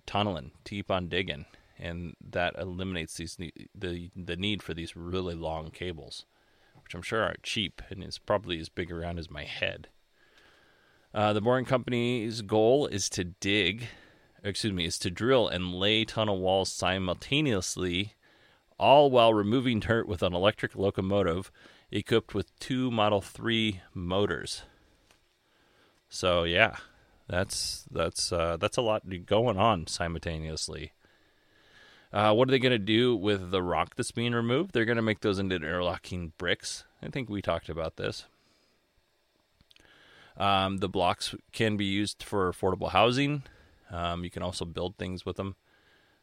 tunneling, 0.07 0.53
keep 0.65 0.91
on 0.91 1.09
digging, 1.09 1.47
and 1.79 2.15
that 2.31 2.55
eliminates 2.59 3.15
these 3.15 3.37
the 3.75 4.11
the 4.17 4.37
need 4.37 4.63
for 4.63 4.75
these 4.75 4.97
really 4.97 5.35
long 5.35 5.71
cables 5.71 6.27
which 6.93 6.95
I'm 6.95 7.03
sure 7.03 7.23
aren't 7.23 7.43
cheap 7.43 7.81
and 7.89 8.05
is 8.05 8.19
probably 8.19 8.61
as 8.61 8.69
big 8.69 8.93
around 8.93 9.19
as 9.19 9.31
my 9.31 9.45
head. 9.45 9.89
Uh, 11.15 11.33
the 11.33 11.41
Boring 11.41 11.65
Company's 11.65 12.43
goal 12.43 12.87
is 12.87 13.09
to 13.11 13.25
dig, 13.25 13.89
excuse 14.43 14.73
me, 14.73 14.87
is 14.87 14.99
to 14.99 15.11
drill 15.11 15.49
and 15.49 15.75
lay 15.75 16.05
tunnel 16.05 16.41
walls 16.41 16.73
simultaneously, 16.73 18.15
all 18.79 19.11
while 19.11 19.33
removing 19.33 19.81
dirt 19.81 20.09
with 20.09 20.23
an 20.23 20.35
electric 20.35 20.75
locomotive 20.75 21.51
equipped 21.91 22.35
with 22.35 22.59
two 22.59 22.91
Model 22.91 23.21
3 23.21 23.81
motors. 23.95 24.63
So 26.09 26.45
yeah, 26.45 26.77
that's 27.29 27.87
that's 27.91 28.33
uh, 28.33 28.57
that's 28.59 28.77
a 28.77 28.83
lot 28.83 29.03
going 29.27 29.57
on 29.57 29.87
simultaneously. 29.87 30.93
Uh, 32.13 32.35
what 32.35 32.47
are 32.47 32.51
they 32.51 32.59
going 32.59 32.73
to 32.73 32.79
do 32.79 33.17
with 33.17 33.51
the 33.51 33.63
rock 33.63 33.95
that's 33.97 34.11
being 34.11 34.33
removed? 34.33 34.73
They're 34.73 34.85
going 34.85 34.97
to 34.97 35.03
make 35.03 35.21
those 35.21 35.39
into 35.39 35.57
interlocking 35.57 36.35
bricks. 36.37 36.85
I 37.03 37.09
think 37.09 37.31
we 37.31 37.41
talked 37.41 37.71
about 37.71 37.97
this. 37.97 38.27
Um, 40.37 40.79
the 40.79 40.89
blocks 40.89 41.35
can 41.53 41.79
be 41.79 41.87
used 41.87 42.23
for 42.23 42.53
affordable 42.53 42.91
housing. 42.91 43.45
Um, 43.93 44.25
you 44.25 44.31
can 44.31 44.43
also 44.43 44.65
build 44.65 44.97
things 44.97 45.25
with 45.25 45.37
them. 45.37 45.55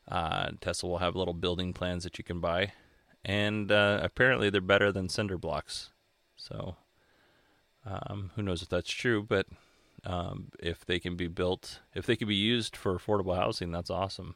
Uh, 0.07 0.49
Tesla 0.59 0.89
will 0.89 0.97
have 0.97 1.15
little 1.15 1.33
building 1.33 1.71
plans 1.71 2.03
that 2.03 2.17
you 2.17 2.23
can 2.23 2.39
buy, 2.39 2.73
and 3.23 3.71
uh, 3.71 3.99
apparently 4.01 4.49
they're 4.49 4.61
better 4.61 4.91
than 4.91 5.07
cinder 5.07 5.37
blocks. 5.37 5.91
So, 6.35 6.75
um, 7.85 8.31
who 8.35 8.41
knows 8.41 8.61
if 8.61 8.69
that's 8.69 8.89
true? 8.89 9.21
But 9.21 9.45
um, 10.03 10.47
if 10.59 10.85
they 10.85 10.99
can 10.99 11.15
be 11.15 11.27
built, 11.27 11.79
if 11.93 12.05
they 12.05 12.15
can 12.15 12.27
be 12.27 12.35
used 12.35 12.75
for 12.75 12.97
affordable 12.97 13.35
housing, 13.35 13.71
that's 13.71 13.89
awesome. 13.89 14.35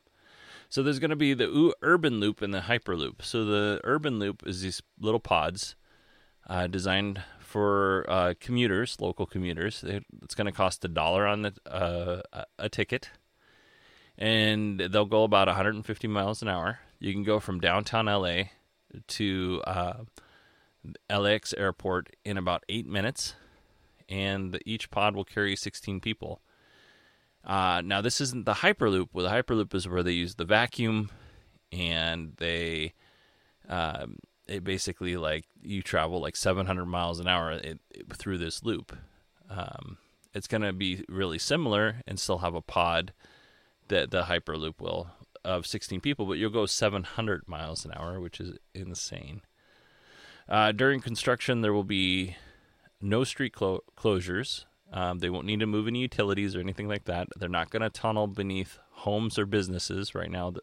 So 0.70 0.82
there's 0.82 1.00
going 1.00 1.12
to 1.12 1.16
be 1.16 1.34
the 1.34 1.74
urban 1.82 2.20
loop 2.20 2.42
and 2.42 2.54
the 2.54 2.62
hyperloop. 2.62 3.22
So 3.22 3.46
the 3.46 3.80
urban 3.84 4.20
loop 4.20 4.44
is 4.46 4.62
these 4.62 4.82
little 5.00 5.20
pods 5.20 5.76
uh, 6.48 6.68
designed 6.68 7.22
for 7.40 8.06
uh, 8.10 8.34
commuters, 8.40 8.98
local 9.00 9.26
commuters. 9.26 9.84
It's 10.24 10.36
going 10.36 10.46
to 10.46 10.52
cost 10.52 10.84
a 10.84 10.88
dollar 10.88 11.28
on 11.28 11.44
the 11.44 11.54
uh, 11.70 12.44
a 12.58 12.70
ticket, 12.70 13.12
and 14.18 14.80
they'll 14.80 15.06
go 15.06 15.24
about 15.24 15.48
150 15.48 16.08
miles 16.08 16.42
an 16.42 16.48
hour. 16.48 16.80
You 17.00 17.14
can 17.14 17.24
go 17.24 17.40
from 17.40 17.60
downtown 17.60 18.06
LA 18.06 18.44
to 19.08 19.62
uh, 19.66 19.94
LAX 21.10 21.54
airport 21.54 22.16
in 22.24 22.38
about 22.38 22.64
eight 22.70 22.88
minutes, 22.88 23.36
and 24.08 24.60
each 24.66 24.92
pod 24.92 25.16
will 25.16 25.26
carry 25.26 25.56
16 25.56 26.00
people. 26.00 26.42
Uh, 27.44 27.82
now, 27.84 28.02
this 28.02 28.22
isn't 28.22 28.46
the 28.46 28.54
Hyperloop. 28.54 29.10
Well, 29.12 29.26
the 29.26 29.32
Hyperloop 29.32 29.74
is 29.74 29.88
where 29.88 30.04
they 30.04 30.14
use 30.14 30.36
the 30.36 30.46
vacuum 30.46 31.10
and 31.72 32.34
they, 32.38 32.94
um, 33.68 34.18
it 34.48 34.64
basically 34.64 35.18
like 35.18 35.46
you 35.62 35.82
travel 35.82 36.22
like 36.22 36.36
700 36.36 36.86
miles 36.86 37.20
an 37.20 37.28
hour 37.28 37.52
it, 37.52 37.80
it, 37.92 38.14
through 38.14 38.38
this 38.38 38.64
loop. 38.64 38.96
Um, 39.50 39.98
it's 40.34 40.48
going 40.48 40.62
to 40.62 40.74
be 40.74 41.04
really 41.10 41.38
similar 41.38 41.98
and 42.08 42.20
still 42.20 42.40
have 42.40 42.56
a 42.56 42.62
pod 42.62 43.12
that 43.88 44.12
the 44.12 44.24
Hyperloop 44.24 44.80
will 44.80 45.10
of 45.44 45.68
16 45.68 46.00
people, 46.02 46.26
but 46.26 46.34
you'll 46.34 46.50
go 46.50 46.66
700 46.66 47.48
miles 47.48 47.86
an 47.86 47.92
hour, 47.96 48.20
which 48.20 48.40
is 48.40 48.58
insane. 48.74 49.42
Uh, 50.48 50.72
during 50.72 51.02
construction, 51.02 51.62
there 51.62 51.74
will 51.74 51.84
be 51.84 52.36
no 53.02 53.24
street 53.24 53.54
clo- 53.54 53.84
closures. 53.98 54.66
Um, 54.92 55.20
they 55.20 55.30
won't 55.30 55.46
need 55.46 55.60
to 55.60 55.66
move 55.66 55.88
any 55.88 56.00
utilities 56.00 56.56
or 56.56 56.60
anything 56.60 56.88
like 56.88 57.06
that. 57.06 57.28
They're 57.38 57.50
not 57.50 57.72
going 57.72 57.82
to 57.82 57.90
tunnel 57.90 58.28
beneath 58.28 58.78
homes 58.92 59.40
or 59.40 59.46
businesses 59.46 60.14
right 60.14 60.32
now. 60.32 60.54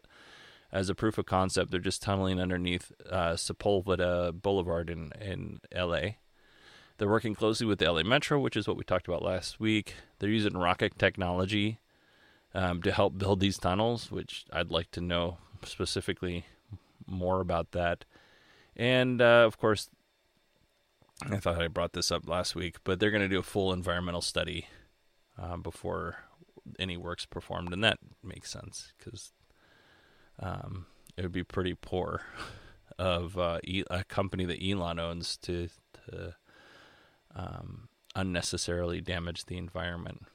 As 0.71 0.89
a 0.89 0.95
proof 0.95 1.17
of 1.17 1.25
concept, 1.25 1.69
they're 1.69 1.81
just 1.81 2.01
tunneling 2.01 2.39
underneath 2.39 2.91
uh, 3.09 3.33
Sepulveda 3.33 4.41
Boulevard 4.41 4.89
in, 4.89 5.11
in 5.19 5.59
LA. 5.75 6.11
They're 6.97 7.09
working 7.09 7.35
closely 7.35 7.67
with 7.67 7.79
the 7.79 7.91
LA 7.91 8.03
Metro, 8.03 8.39
which 8.39 8.55
is 8.55 8.67
what 8.67 8.77
we 8.77 8.83
talked 8.83 9.07
about 9.07 9.23
last 9.23 9.59
week. 9.59 9.95
They're 10.19 10.29
using 10.29 10.53
rocket 10.53 10.97
technology 10.97 11.79
um, 12.53 12.81
to 12.81 12.91
help 12.91 13.17
build 13.17 13.39
these 13.39 13.57
tunnels, 13.57 14.11
which 14.11 14.45
I'd 14.51 14.71
like 14.71 14.91
to 14.91 15.01
know 15.01 15.37
specifically 15.63 16.45
more 17.07 17.41
about 17.41 17.71
that. 17.71 18.05
And 18.75 19.21
uh, 19.21 19.43
of 19.45 19.57
course, 19.57 19.89
I 21.29 21.37
thought 21.37 21.61
I 21.61 21.67
brought 21.67 21.93
this 21.93 22.11
up 22.11 22.27
last 22.27 22.55
week, 22.55 22.77
but 22.83 22.99
they're 22.99 23.11
going 23.11 23.21
to 23.21 23.27
do 23.27 23.39
a 23.39 23.43
full 23.43 23.71
environmental 23.71 24.21
study 24.21 24.67
uh, 25.39 25.57
before 25.57 26.17
any 26.79 26.97
work's 26.97 27.25
performed, 27.25 27.73
and 27.73 27.83
that 27.83 27.99
makes 28.23 28.49
sense 28.49 28.93
because 28.97 29.31
um, 30.39 30.87
it 31.17 31.21
would 31.21 31.31
be 31.31 31.43
pretty 31.43 31.75
poor 31.75 32.21
of 32.97 33.37
uh, 33.37 33.59
a 33.89 34.03
company 34.05 34.45
that 34.45 34.63
Elon 34.63 34.99
owns 34.99 35.37
to, 35.37 35.69
to 36.09 36.35
um, 37.35 37.89
unnecessarily 38.15 39.01
damage 39.01 39.45
the 39.45 39.57
environment. 39.57 40.25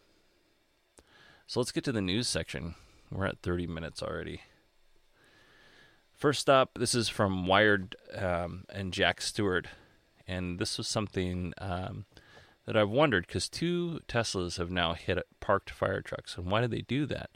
So 1.46 1.60
let's 1.60 1.72
get 1.72 1.84
to 1.84 1.92
the 1.92 2.00
news 2.02 2.28
section. 2.28 2.74
We're 3.10 3.26
at 3.26 3.38
30 3.38 3.66
minutes 3.66 4.02
already. 4.02 4.40
First 6.12 6.50
up, 6.50 6.78
this 6.78 6.94
is 6.94 7.08
from 7.08 7.46
Wired 7.46 7.94
um, 8.16 8.64
and 8.68 8.92
Jack 8.92 9.20
Stewart 9.20 9.68
and 10.26 10.58
this 10.58 10.78
was 10.78 10.88
something 10.88 11.54
um, 11.58 12.04
that 12.66 12.76
I've 12.76 12.90
wondered 12.90 13.26
because 13.26 13.48
two 13.48 14.00
Teslas 14.08 14.58
have 14.58 14.70
now 14.70 14.94
hit 14.94 15.18
parked 15.40 15.70
fire 15.70 16.00
trucks, 16.00 16.36
and 16.36 16.50
why 16.50 16.60
do 16.60 16.66
they 16.66 16.82
do 16.82 17.06
that? 17.06 17.30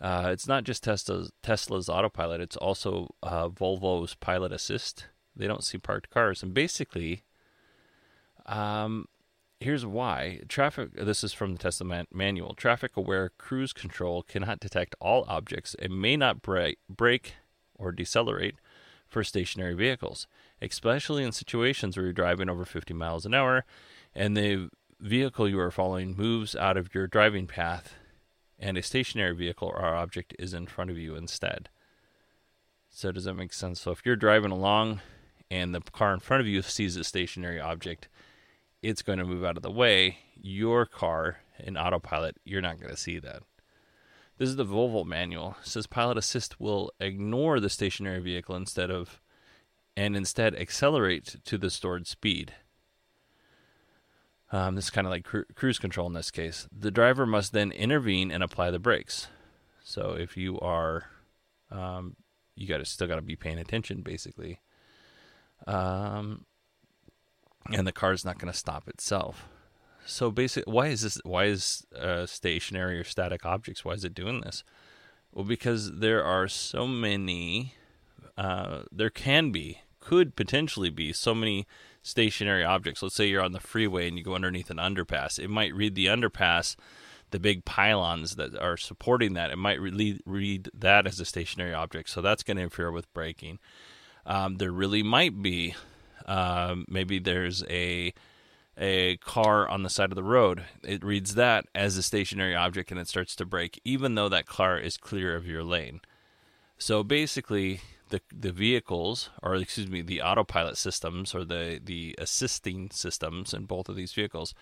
Uh, 0.00 0.28
it's 0.30 0.48
not 0.48 0.64
just 0.64 0.84
Tesla's, 0.84 1.30
Tesla's 1.42 1.88
autopilot; 1.88 2.40
it's 2.40 2.56
also 2.56 3.14
uh, 3.22 3.48
Volvo's 3.48 4.14
Pilot 4.14 4.52
Assist. 4.52 5.06
They 5.34 5.46
don't 5.46 5.64
see 5.64 5.78
parked 5.78 6.10
cars, 6.10 6.42
and 6.42 6.54
basically, 6.54 7.24
um, 8.46 9.06
here's 9.60 9.86
why: 9.86 10.40
traffic. 10.48 10.92
This 10.94 11.24
is 11.24 11.32
from 11.32 11.52
the 11.52 11.58
Tesla 11.58 12.04
manual. 12.12 12.54
Traffic-aware 12.54 13.32
cruise 13.38 13.72
control 13.72 14.22
cannot 14.22 14.60
detect 14.60 14.94
all 15.00 15.24
objects 15.28 15.74
and 15.78 16.00
may 16.00 16.16
not 16.16 16.42
brake, 16.42 16.78
brake 16.88 17.34
or 17.74 17.92
decelerate 17.92 18.56
for 19.06 19.22
stationary 19.22 19.74
vehicles, 19.74 20.26
especially 20.60 21.24
in 21.24 21.32
situations 21.32 21.96
where 21.96 22.04
you're 22.04 22.12
driving 22.12 22.48
over 22.48 22.64
50 22.64 22.92
miles 22.94 23.24
an 23.24 23.34
hour 23.34 23.64
and 24.14 24.36
the 24.36 24.68
vehicle 24.98 25.48
you 25.48 25.60
are 25.60 25.70
following 25.70 26.16
moves 26.16 26.56
out 26.56 26.76
of 26.76 26.94
your 26.94 27.06
driving 27.06 27.46
path 27.46 27.94
and 28.58 28.78
a 28.78 28.82
stationary 28.82 29.34
vehicle 29.34 29.68
or 29.68 29.84
object 29.84 30.34
is 30.38 30.54
in 30.54 30.66
front 30.66 30.90
of 30.90 30.98
you 30.98 31.14
instead. 31.14 31.68
So, 32.88 33.12
does 33.12 33.24
that 33.24 33.34
make 33.34 33.52
sense? 33.52 33.82
So, 33.82 33.90
if 33.90 34.04
you're 34.04 34.16
driving 34.16 34.50
along 34.50 35.00
and 35.50 35.74
the 35.74 35.82
car 35.82 36.14
in 36.14 36.20
front 36.20 36.40
of 36.40 36.46
you 36.46 36.62
sees 36.62 36.96
a 36.96 37.04
stationary 37.04 37.60
object, 37.60 38.08
it's 38.86 39.02
going 39.02 39.18
to 39.18 39.24
move 39.24 39.44
out 39.44 39.56
of 39.56 39.64
the 39.64 39.70
way. 39.70 40.18
Your 40.40 40.86
car 40.86 41.40
in 41.58 41.76
autopilot, 41.76 42.36
you're 42.44 42.62
not 42.62 42.78
going 42.78 42.90
to 42.90 42.96
see 42.96 43.18
that. 43.18 43.42
This 44.38 44.48
is 44.48 44.56
the 44.56 44.64
Volvo 44.64 45.04
manual. 45.04 45.56
It 45.62 45.66
says 45.66 45.88
pilot 45.88 46.16
assist 46.16 46.60
will 46.60 46.92
ignore 47.00 47.58
the 47.58 47.68
stationary 47.68 48.20
vehicle 48.20 48.54
instead 48.54 48.90
of 48.90 49.20
and 49.96 50.16
instead 50.16 50.54
accelerate 50.54 51.36
to 51.46 51.58
the 51.58 51.70
stored 51.70 52.06
speed. 52.06 52.52
Um, 54.52 54.76
this 54.76 54.84
is 54.84 54.90
kind 54.90 55.06
of 55.06 55.10
like 55.10 55.24
cru- 55.24 55.46
cruise 55.54 55.80
control 55.80 56.06
in 56.06 56.12
this 56.12 56.30
case. 56.30 56.68
The 56.70 56.92
driver 56.92 57.26
must 57.26 57.52
then 57.52 57.72
intervene 57.72 58.30
and 58.30 58.44
apply 58.44 58.70
the 58.70 58.78
brakes. 58.78 59.26
So 59.82 60.12
if 60.12 60.36
you 60.36 60.60
are, 60.60 61.06
um, 61.72 62.14
you 62.54 62.68
got 62.68 62.78
to 62.78 62.84
still 62.84 63.08
got 63.08 63.16
to 63.16 63.22
be 63.22 63.36
paying 63.36 63.58
attention, 63.58 64.02
basically. 64.02 64.60
Um, 65.66 66.44
and 67.72 67.86
the 67.86 67.92
car 67.92 68.12
is 68.12 68.24
not 68.24 68.38
going 68.38 68.52
to 68.52 68.58
stop 68.58 68.88
itself. 68.88 69.48
So 70.04 70.30
basically, 70.30 70.72
why 70.72 70.86
is 70.86 71.02
this? 71.02 71.20
Why 71.24 71.46
is 71.46 71.86
uh, 71.98 72.26
stationary 72.26 72.98
or 72.98 73.04
static 73.04 73.44
objects? 73.44 73.84
Why 73.84 73.92
is 73.92 74.04
it 74.04 74.14
doing 74.14 74.40
this? 74.40 74.62
Well, 75.32 75.44
because 75.44 75.98
there 75.98 76.24
are 76.24 76.48
so 76.48 76.86
many. 76.86 77.74
Uh, 78.38 78.82
there 78.92 79.10
can 79.10 79.50
be, 79.50 79.80
could 79.98 80.36
potentially 80.36 80.90
be 80.90 81.12
so 81.12 81.34
many 81.34 81.66
stationary 82.02 82.62
objects. 82.64 83.02
Let's 83.02 83.14
say 83.14 83.26
you're 83.26 83.42
on 83.42 83.52
the 83.52 83.60
freeway 83.60 84.08
and 84.08 84.16
you 84.16 84.22
go 84.22 84.34
underneath 84.34 84.70
an 84.70 84.76
underpass. 84.76 85.38
It 85.38 85.48
might 85.48 85.74
read 85.74 85.94
the 85.94 86.06
underpass, 86.06 86.76
the 87.30 87.40
big 87.40 87.64
pylons 87.64 88.36
that 88.36 88.56
are 88.58 88.76
supporting 88.76 89.32
that. 89.32 89.50
It 89.50 89.56
might 89.56 89.80
read, 89.80 90.20
read 90.26 90.70
that 90.74 91.06
as 91.06 91.18
a 91.18 91.24
stationary 91.24 91.74
object. 91.74 92.10
So 92.10 92.20
that's 92.20 92.42
going 92.42 92.58
to 92.58 92.64
interfere 92.64 92.92
with 92.92 93.12
braking. 93.14 93.58
Um, 94.26 94.56
there 94.56 94.70
really 94.70 95.02
might 95.02 95.42
be. 95.42 95.74
Uh, 96.26 96.76
maybe 96.88 97.18
there's 97.18 97.64
a 97.70 98.12
a 98.78 99.16
car 99.18 99.66
on 99.68 99.82
the 99.82 99.90
side 99.90 100.10
of 100.10 100.16
the 100.16 100.22
road. 100.22 100.64
It 100.84 101.02
reads 101.02 101.34
that 101.34 101.64
as 101.74 101.96
a 101.96 102.02
stationary 102.02 102.54
object 102.54 102.90
and 102.90 103.00
it 103.00 103.08
starts 103.08 103.34
to 103.36 103.46
brake, 103.46 103.80
even 103.84 104.14
though 104.14 104.28
that 104.28 104.46
car 104.46 104.78
is 104.78 104.98
clear 104.98 105.34
of 105.34 105.46
your 105.46 105.64
lane. 105.64 106.00
So 106.76 107.02
basically, 107.02 107.80
the 108.10 108.20
the 108.36 108.52
vehicles, 108.52 109.30
or 109.42 109.54
excuse 109.54 109.88
me, 109.88 110.02
the 110.02 110.20
autopilot 110.20 110.76
systems 110.76 111.34
or 111.34 111.44
the 111.44 111.80
the 111.82 112.14
assisting 112.18 112.90
systems 112.90 113.54
in 113.54 113.64
both 113.64 113.88
of 113.88 113.96
these 113.96 114.12
vehicles, 114.12 114.54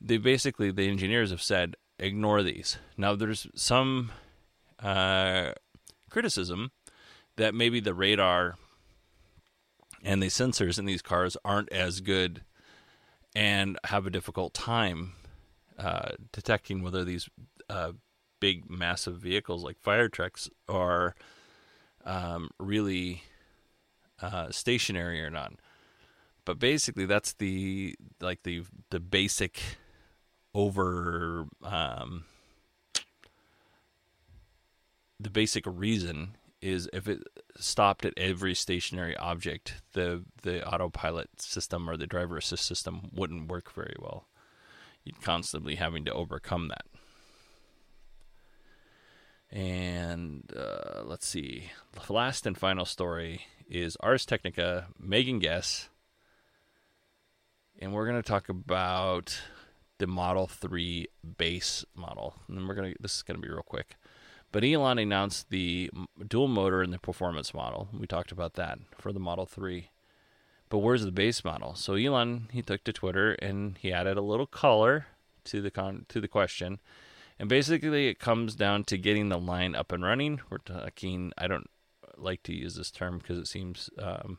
they 0.00 0.16
basically 0.16 0.70
the 0.70 0.88
engineers 0.88 1.30
have 1.30 1.42
said 1.42 1.76
ignore 1.98 2.42
these. 2.42 2.78
Now 2.96 3.14
there's 3.14 3.46
some 3.54 4.10
uh, 4.80 5.52
criticism 6.10 6.70
that 7.36 7.54
maybe 7.54 7.80
the 7.80 7.94
radar 7.94 8.56
and 10.02 10.22
the 10.22 10.26
sensors 10.26 10.78
in 10.78 10.84
these 10.84 11.02
cars 11.02 11.36
aren't 11.44 11.72
as 11.72 12.00
good 12.00 12.42
and 13.34 13.78
have 13.84 14.06
a 14.06 14.10
difficult 14.10 14.54
time 14.54 15.12
uh, 15.78 16.12
detecting 16.32 16.82
whether 16.82 17.04
these 17.04 17.28
uh, 17.68 17.92
big, 18.40 18.68
massive 18.68 19.16
vehicles 19.16 19.64
like 19.64 19.78
fire 19.78 20.08
trucks 20.08 20.48
are 20.68 21.14
um, 22.04 22.50
really 22.58 23.22
uh, 24.20 24.50
stationary 24.50 25.22
or 25.22 25.30
not. 25.30 25.54
But 26.44 26.58
basically, 26.58 27.04
that's 27.04 27.34
the 27.34 27.94
like 28.20 28.42
the 28.42 28.62
the 28.90 29.00
basic 29.00 29.60
over 30.54 31.46
um, 31.62 32.24
the 35.20 35.30
basic 35.30 35.64
reason 35.66 36.37
is 36.60 36.88
if 36.92 37.08
it 37.08 37.22
stopped 37.56 38.04
at 38.04 38.14
every 38.16 38.54
stationary 38.54 39.16
object, 39.16 39.82
the 39.92 40.24
the 40.42 40.66
autopilot 40.66 41.40
system 41.40 41.88
or 41.88 41.96
the 41.96 42.06
driver 42.06 42.36
assist 42.36 42.64
system 42.64 43.10
wouldn't 43.12 43.48
work 43.48 43.72
very 43.72 43.96
well. 43.98 44.26
You'd 45.04 45.22
constantly 45.22 45.76
having 45.76 46.04
to 46.04 46.12
overcome 46.12 46.68
that. 46.68 46.86
And 49.50 50.52
uh, 50.54 51.02
let's 51.04 51.26
see, 51.26 51.70
the 52.06 52.12
last 52.12 52.46
and 52.46 52.58
final 52.58 52.84
story 52.84 53.46
is 53.70 53.96
Ars 54.00 54.26
Technica 54.26 54.88
Megan 54.98 55.40
Geuss, 55.40 55.88
and 57.78 57.94
we're 57.94 58.06
going 58.06 58.20
to 58.20 58.28
talk 58.28 58.48
about 58.48 59.40
the 59.98 60.06
Model 60.06 60.46
3 60.46 61.06
base 61.36 61.84
model. 61.94 62.34
And 62.48 62.68
we're 62.68 62.74
going 62.74 62.92
to 62.92 62.98
this 63.00 63.16
is 63.16 63.22
going 63.22 63.40
to 63.40 63.46
be 63.46 63.52
real 63.52 63.62
quick. 63.62 63.96
But 64.50 64.64
Elon 64.64 64.98
announced 64.98 65.50
the 65.50 65.90
dual 66.26 66.48
motor 66.48 66.82
and 66.82 66.92
the 66.92 66.98
performance 66.98 67.52
model. 67.52 67.88
We 67.92 68.06
talked 68.06 68.32
about 68.32 68.54
that 68.54 68.78
for 68.96 69.12
the 69.12 69.20
Model 69.20 69.46
3. 69.46 69.90
But 70.70 70.78
where's 70.78 71.04
the 71.04 71.12
base 71.12 71.44
model? 71.44 71.74
So 71.74 71.94
Elon 71.94 72.48
he 72.52 72.62
took 72.62 72.84
to 72.84 72.92
Twitter 72.92 73.32
and 73.34 73.76
he 73.78 73.92
added 73.92 74.16
a 74.16 74.22
little 74.22 74.46
color 74.46 75.06
to 75.44 75.60
the 75.60 75.70
con- 75.70 76.06
to 76.08 76.20
the 76.20 76.28
question. 76.28 76.78
And 77.38 77.48
basically 77.48 78.08
it 78.08 78.18
comes 78.18 78.54
down 78.54 78.84
to 78.84 78.98
getting 78.98 79.28
the 79.28 79.38
line 79.38 79.74
up 79.74 79.92
and 79.92 80.02
running. 80.04 80.40
We're 80.50 80.58
talking 80.58 81.32
I 81.38 81.46
don't 81.46 81.68
like 82.16 82.42
to 82.44 82.54
use 82.54 82.74
this 82.74 82.90
term 82.90 83.18
because 83.18 83.38
it 83.38 83.48
seems 83.48 83.88
um, 83.98 84.38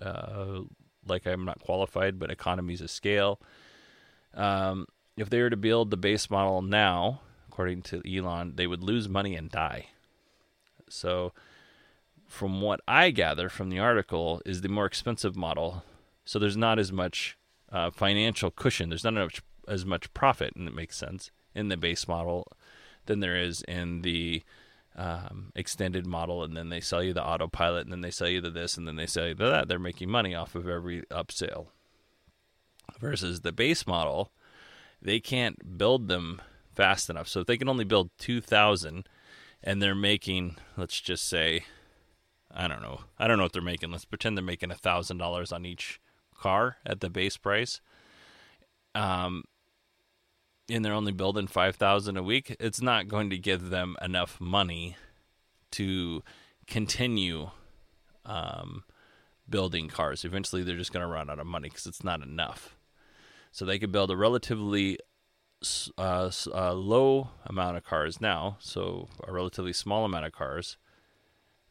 uh, 0.00 0.60
like 1.06 1.26
I'm 1.26 1.44
not 1.44 1.60
qualified, 1.60 2.18
but 2.18 2.30
economies 2.30 2.80
of 2.80 2.90
scale. 2.90 3.40
Um, 4.34 4.86
if 5.16 5.30
they 5.30 5.40
were 5.40 5.50
to 5.50 5.56
build 5.56 5.90
the 5.90 5.96
base 5.96 6.28
model 6.30 6.62
now, 6.62 7.20
according 7.54 7.80
to 7.80 8.02
Elon, 8.04 8.54
they 8.56 8.66
would 8.66 8.82
lose 8.82 9.08
money 9.08 9.36
and 9.36 9.48
die. 9.48 9.86
So, 10.88 11.32
from 12.26 12.60
what 12.60 12.80
I 12.88 13.10
gather 13.10 13.48
from 13.48 13.70
the 13.70 13.78
article, 13.78 14.42
is 14.44 14.60
the 14.60 14.68
more 14.68 14.86
expensive 14.86 15.36
model. 15.36 15.84
So 16.24 16.40
there's 16.40 16.56
not 16.56 16.80
as 16.80 16.90
much 16.90 17.38
uh, 17.70 17.92
financial 17.92 18.50
cushion. 18.50 18.88
There's 18.88 19.04
not 19.04 19.40
as 19.68 19.86
much 19.86 20.12
profit, 20.14 20.56
and 20.56 20.66
it 20.66 20.74
makes 20.74 20.96
sense 20.96 21.30
in 21.54 21.68
the 21.68 21.76
base 21.76 22.08
model 22.08 22.48
than 23.06 23.20
there 23.20 23.36
is 23.36 23.62
in 23.68 24.02
the 24.02 24.42
um, 24.96 25.52
extended 25.54 26.06
model. 26.06 26.42
And 26.42 26.56
then 26.56 26.70
they 26.70 26.80
sell 26.80 27.04
you 27.04 27.12
the 27.12 27.24
autopilot, 27.24 27.84
and 27.84 27.92
then 27.92 28.00
they 28.00 28.10
sell 28.10 28.28
you 28.28 28.40
the 28.40 28.50
this, 28.50 28.76
and 28.76 28.88
then 28.88 28.96
they 28.96 29.06
sell 29.06 29.28
you 29.28 29.34
the 29.34 29.48
that. 29.48 29.68
They're 29.68 29.78
making 29.78 30.10
money 30.10 30.34
off 30.34 30.56
of 30.56 30.68
every 30.68 31.02
upsale. 31.02 31.66
Versus 32.98 33.42
the 33.42 33.52
base 33.52 33.86
model, 33.86 34.32
they 35.00 35.20
can't 35.20 35.78
build 35.78 36.08
them 36.08 36.40
fast 36.74 37.10
enough. 37.10 37.28
So 37.28 37.40
if 37.40 37.46
they 37.46 37.56
can 37.56 37.68
only 37.68 37.84
build 37.84 38.10
2,000 38.18 39.08
and 39.62 39.82
they're 39.82 39.94
making, 39.94 40.56
let's 40.76 41.00
just 41.00 41.28
say, 41.28 41.64
I 42.52 42.68
don't 42.68 42.82
know, 42.82 43.00
I 43.18 43.26
don't 43.26 43.38
know 43.38 43.44
what 43.44 43.52
they're 43.52 43.62
making. 43.62 43.90
Let's 43.90 44.04
pretend 44.04 44.36
they're 44.36 44.44
making 44.44 44.70
$1,000 44.70 45.52
on 45.52 45.66
each 45.66 46.00
car 46.36 46.76
at 46.84 47.00
the 47.00 47.10
base 47.10 47.36
price. 47.36 47.80
Um, 48.94 49.44
and 50.70 50.84
they're 50.84 50.92
only 50.92 51.12
building 51.12 51.46
5,000 51.46 52.16
a 52.16 52.22
week, 52.22 52.56
it's 52.58 52.80
not 52.80 53.08
going 53.08 53.30
to 53.30 53.38
give 53.38 53.70
them 53.70 53.96
enough 54.00 54.40
money 54.40 54.96
to 55.72 56.22
continue 56.66 57.50
um, 58.24 58.84
building 59.48 59.88
cars. 59.88 60.24
Eventually, 60.24 60.62
they're 60.62 60.76
just 60.76 60.92
going 60.92 61.04
to 61.04 61.12
run 61.12 61.28
out 61.28 61.38
of 61.38 61.46
money 61.46 61.68
because 61.68 61.86
it's 61.86 62.04
not 62.04 62.22
enough. 62.22 62.76
So 63.52 63.64
they 63.64 63.78
could 63.78 63.92
build 63.92 64.10
a 64.10 64.16
relatively 64.16 64.98
uh, 65.96 66.30
a 66.52 66.74
low 66.74 67.30
amount 67.46 67.76
of 67.76 67.84
cars 67.84 68.20
now, 68.20 68.56
so 68.60 69.08
a 69.26 69.32
relatively 69.32 69.72
small 69.72 70.04
amount 70.04 70.26
of 70.26 70.32
cars, 70.32 70.76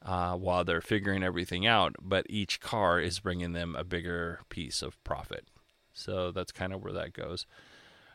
uh, 0.01 0.35
while 0.35 0.63
they're 0.63 0.81
figuring 0.81 1.23
everything 1.23 1.65
out. 1.65 1.95
But 2.01 2.25
each 2.29 2.59
car 2.59 2.99
is 2.99 3.19
bringing 3.19 3.53
them 3.53 3.75
a 3.75 3.83
bigger 3.83 4.41
piece 4.49 4.81
of 4.81 5.01
profit. 5.03 5.47
So 5.93 6.31
that's 6.31 6.51
kind 6.51 6.73
of 6.73 6.81
where 6.81 6.93
that 6.93 7.13
goes. 7.13 7.45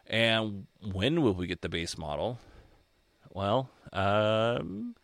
And 0.07 0.67
when 0.81 1.23
will 1.23 1.35
we 1.35 1.47
get 1.47 1.63
the 1.63 1.69
base 1.69 1.97
model? 1.97 2.39
Well, 3.31 3.71
um, 3.93 4.97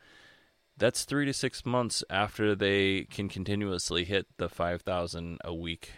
that's 0.77 1.05
three 1.05 1.27
to 1.27 1.33
six 1.33 1.65
months 1.65 2.03
after 2.11 2.55
they 2.55 3.05
can 3.05 3.29
continuously 3.29 4.05
hit 4.05 4.27
the 4.39 4.49
5,000 4.49 5.39
a 5.45 5.55
week 5.55 5.93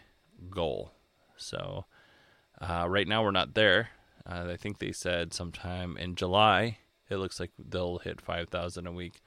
goal. 0.50 0.92
So 1.36 1.86
uh, 2.60 2.86
right 2.88 3.08
now 3.08 3.22
we're 3.22 3.30
not 3.30 3.54
there. 3.54 3.90
Uh, 4.28 4.48
I 4.50 4.56
think 4.56 4.78
they 4.78 4.92
said 4.92 5.32
sometime 5.32 5.96
in 5.96 6.14
July. 6.14 6.78
It 7.08 7.16
looks 7.16 7.38
like 7.38 7.50
they'll 7.58 7.98
hit 7.98 8.20
five 8.20 8.48
thousand 8.48 8.86
a 8.86 8.92
week. 8.92 9.20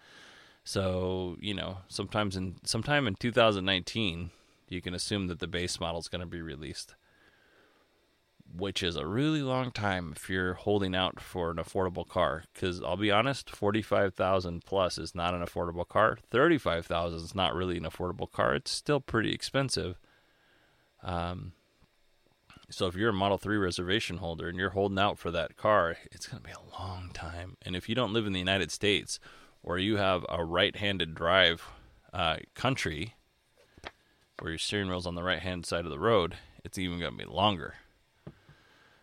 So 0.64 1.38
you 1.40 1.54
know, 1.54 1.80
sometimes 1.88 2.36
in 2.36 2.56
sometime 2.64 3.08
in 3.08 3.16
2019, 3.16 4.32
you 4.68 4.82
can 4.82 4.94
assume 4.94 5.28
that 5.28 5.40
the 5.40 5.48
base 5.48 5.80
model 5.80 6.00
is 6.00 6.10
going 6.10 6.22
to 6.22 6.28
be 6.28 6.42
released, 6.42 6.96
which 8.54 8.84
is 8.84 8.96
a 8.96 9.08
really 9.08 9.42
long 9.42 9.72
time 9.72 10.14
if 10.16 10.30
you're 10.30 10.54
holding 10.54 10.96
out 10.96 11.20
for 11.20 11.50
an 11.50 11.58
affordable 11.58 12.08
car. 12.08 12.44
Because 12.54 12.84
I'll 12.84 12.98
be 12.98 13.12
honest, 13.12 13.50
45,000 13.50 14.64
plus 14.66 14.98
is 14.98 15.16
not 15.16 15.34
an 15.34 15.42
affordable 15.42 15.88
car. 15.88 16.18
35,000 16.30 17.20
is 17.20 17.36
not 17.36 17.56
really 17.56 17.78
an 17.78 17.84
affordable 17.84 18.32
car. 18.32 18.56
It's 18.56 18.72
still 18.72 19.00
pretty 19.00 19.32
expensive. 19.32 19.98
Um, 21.02 21.54
so 22.70 22.88
if 22.88 22.96
you're 22.96 23.10
a 23.10 23.14
Model 23.14 23.38
3 23.38 23.58
reservation 23.58 24.18
holder 24.18 24.48
and 24.48 24.58
you're 24.58 24.70
holding 24.72 25.00
out 25.00 25.18
for 25.18 25.32
that 25.32 25.58
car, 25.58 25.98
it's 26.12 26.28
going 26.28 26.42
to 26.42 26.48
be 26.48 26.54
a 26.54 26.82
long 26.82 27.10
time. 27.14 27.58
And 27.64 27.76
if 27.76 27.90
you 27.90 27.96
don't 27.96 28.14
live 28.14 28.28
in 28.28 28.34
the 28.34 28.40
United 28.40 28.72
States 28.72 29.20
or 29.64 29.78
you 29.78 29.98
have 29.98 30.26
a 30.30 30.44
right-handed 30.44 31.16
drive 31.16 31.64
uh, 32.14 32.38
country 32.54 33.16
where 34.40 34.52
your 34.52 34.60
steering 34.60 34.90
wheel's 34.90 35.08
on 35.08 35.16
the 35.16 35.24
right-hand 35.24 35.66
side 35.66 35.86
of 35.86 35.92
the 35.92 36.00
road, 36.00 36.36
it's 36.64 36.78
even 36.78 37.00
going 37.00 37.18
to 37.18 37.26
be 37.26 37.32
longer. 37.32 37.76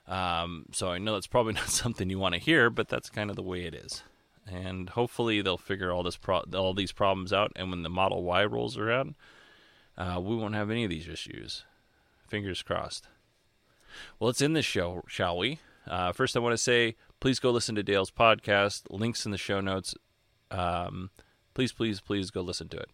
Um, 0.06 0.66
so 0.72 0.90
I 0.90 0.98
know 0.98 1.14
that's 1.14 1.26
probably 1.26 1.52
not 1.54 1.68
something 1.68 2.08
you 2.08 2.18
want 2.18 2.34
to 2.34 2.40
hear, 2.40 2.70
but 2.70 2.88
that's 2.88 3.10
kind 3.10 3.30
of 3.30 3.36
the 3.36 3.42
way 3.42 3.64
it 3.64 3.74
is. 3.74 4.02
And 4.46 4.90
hopefully 4.90 5.42
they'll 5.42 5.58
figure 5.58 5.92
all 5.92 6.04
this 6.04 6.16
pro- 6.16 6.44
all 6.54 6.72
these 6.72 6.92
problems 6.92 7.32
out, 7.32 7.50
and 7.56 7.68
when 7.68 7.82
the 7.82 7.88
Model 7.88 8.22
Y 8.22 8.44
rolls 8.44 8.78
around, 8.78 9.16
uh, 9.98 10.20
we 10.22 10.36
won't 10.36 10.54
have 10.54 10.70
any 10.70 10.84
of 10.84 10.90
these 10.90 11.08
issues. 11.08 11.64
Fingers 12.28 12.62
crossed. 12.62 13.08
Well, 14.18 14.26
let's 14.26 14.42
end 14.42 14.56
this 14.56 14.64
show, 14.64 15.02
shall 15.06 15.38
we? 15.38 15.60
Uh, 15.86 16.12
first, 16.12 16.36
I 16.36 16.40
want 16.40 16.52
to 16.52 16.58
say 16.58 16.96
please 17.20 17.38
go 17.38 17.50
listen 17.50 17.74
to 17.74 17.82
Dale's 17.82 18.10
podcast. 18.10 18.82
Links 18.90 19.24
in 19.24 19.32
the 19.32 19.38
show 19.38 19.60
notes. 19.60 19.94
Um, 20.50 21.10
please, 21.54 21.72
please, 21.72 22.00
please 22.00 22.30
go 22.30 22.40
listen 22.40 22.68
to 22.68 22.76
it. 22.76 22.90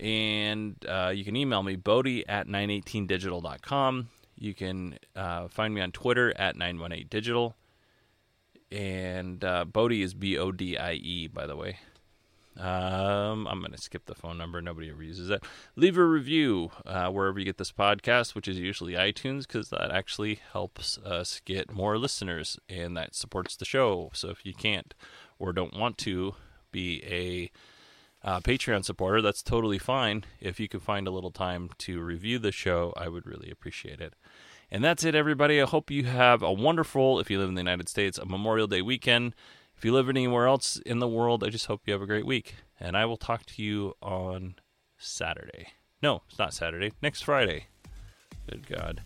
And 0.00 0.76
uh, 0.88 1.12
you 1.14 1.24
can 1.24 1.36
email 1.36 1.62
me, 1.62 1.76
Bodie 1.76 2.26
at 2.28 2.46
918digital.com. 2.46 4.08
You 4.36 4.54
can 4.54 4.98
uh, 5.16 5.48
find 5.48 5.74
me 5.74 5.80
on 5.80 5.92
Twitter 5.92 6.32
at 6.36 6.56
918digital. 6.56 7.54
And 8.70 9.42
uh, 9.42 9.64
Bodie 9.64 10.02
is 10.02 10.14
B 10.14 10.36
O 10.36 10.52
D 10.52 10.76
I 10.76 10.92
E, 10.92 11.26
by 11.26 11.46
the 11.46 11.56
way. 11.56 11.78
Um, 12.58 13.46
I'm 13.46 13.60
going 13.60 13.72
to 13.72 13.78
skip 13.78 14.06
the 14.06 14.14
phone 14.14 14.36
number. 14.36 14.60
Nobody 14.60 14.90
ever 14.90 15.02
uses 15.02 15.28
that. 15.28 15.44
Leave 15.76 15.96
a 15.96 16.04
review 16.04 16.72
uh, 16.84 17.08
wherever 17.08 17.38
you 17.38 17.44
get 17.44 17.58
this 17.58 17.72
podcast, 17.72 18.34
which 18.34 18.48
is 18.48 18.58
usually 18.58 18.94
iTunes, 18.94 19.42
because 19.42 19.70
that 19.70 19.90
actually 19.92 20.40
helps 20.52 20.98
us 20.98 21.40
get 21.44 21.72
more 21.72 21.96
listeners 21.98 22.58
and 22.68 22.96
that 22.96 23.14
supports 23.14 23.54
the 23.54 23.64
show. 23.64 24.10
So 24.12 24.30
if 24.30 24.44
you 24.44 24.54
can't 24.54 24.92
or 25.38 25.52
don't 25.52 25.78
want 25.78 25.98
to 25.98 26.34
be 26.72 27.02
a 27.04 27.50
uh, 28.26 28.40
Patreon 28.40 28.84
supporter, 28.84 29.22
that's 29.22 29.42
totally 29.42 29.78
fine. 29.78 30.24
If 30.40 30.58
you 30.58 30.68
can 30.68 30.80
find 30.80 31.06
a 31.06 31.12
little 31.12 31.30
time 31.30 31.70
to 31.78 32.00
review 32.00 32.40
the 32.40 32.52
show, 32.52 32.92
I 32.96 33.08
would 33.08 33.26
really 33.26 33.50
appreciate 33.50 34.00
it. 34.00 34.14
And 34.70 34.84
that's 34.84 35.04
it, 35.04 35.14
everybody. 35.14 35.62
I 35.62 35.66
hope 35.66 35.90
you 35.90 36.04
have 36.04 36.42
a 36.42 36.52
wonderful, 36.52 37.20
if 37.20 37.30
you 37.30 37.38
live 37.38 37.48
in 37.48 37.54
the 37.54 37.60
United 37.60 37.88
States, 37.88 38.18
a 38.18 38.26
Memorial 38.26 38.66
Day 38.66 38.82
weekend. 38.82 39.34
If 39.78 39.84
you 39.84 39.92
live 39.92 40.08
anywhere 40.08 40.48
else 40.48 40.76
in 40.78 40.98
the 40.98 41.06
world, 41.06 41.44
I 41.44 41.50
just 41.50 41.66
hope 41.66 41.82
you 41.86 41.92
have 41.92 42.02
a 42.02 42.06
great 42.06 42.26
week. 42.26 42.56
And 42.80 42.96
I 42.96 43.04
will 43.04 43.16
talk 43.16 43.46
to 43.46 43.62
you 43.62 43.94
on 44.02 44.56
Saturday. 44.98 45.68
No, 46.02 46.22
it's 46.28 46.36
not 46.36 46.52
Saturday. 46.52 46.94
Next 47.00 47.22
Friday. 47.22 47.66
Good 48.50 48.66
God. 48.68 49.02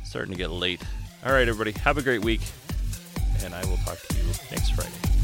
It's 0.00 0.10
starting 0.10 0.32
to 0.32 0.36
get 0.36 0.50
late. 0.50 0.82
All 1.24 1.32
right, 1.32 1.46
everybody. 1.46 1.70
Have 1.82 1.96
a 1.96 2.02
great 2.02 2.24
week. 2.24 2.40
And 3.44 3.54
I 3.54 3.64
will 3.66 3.76
talk 3.78 4.00
to 4.00 4.16
you 4.16 4.24
next 4.50 4.70
Friday. 4.70 5.23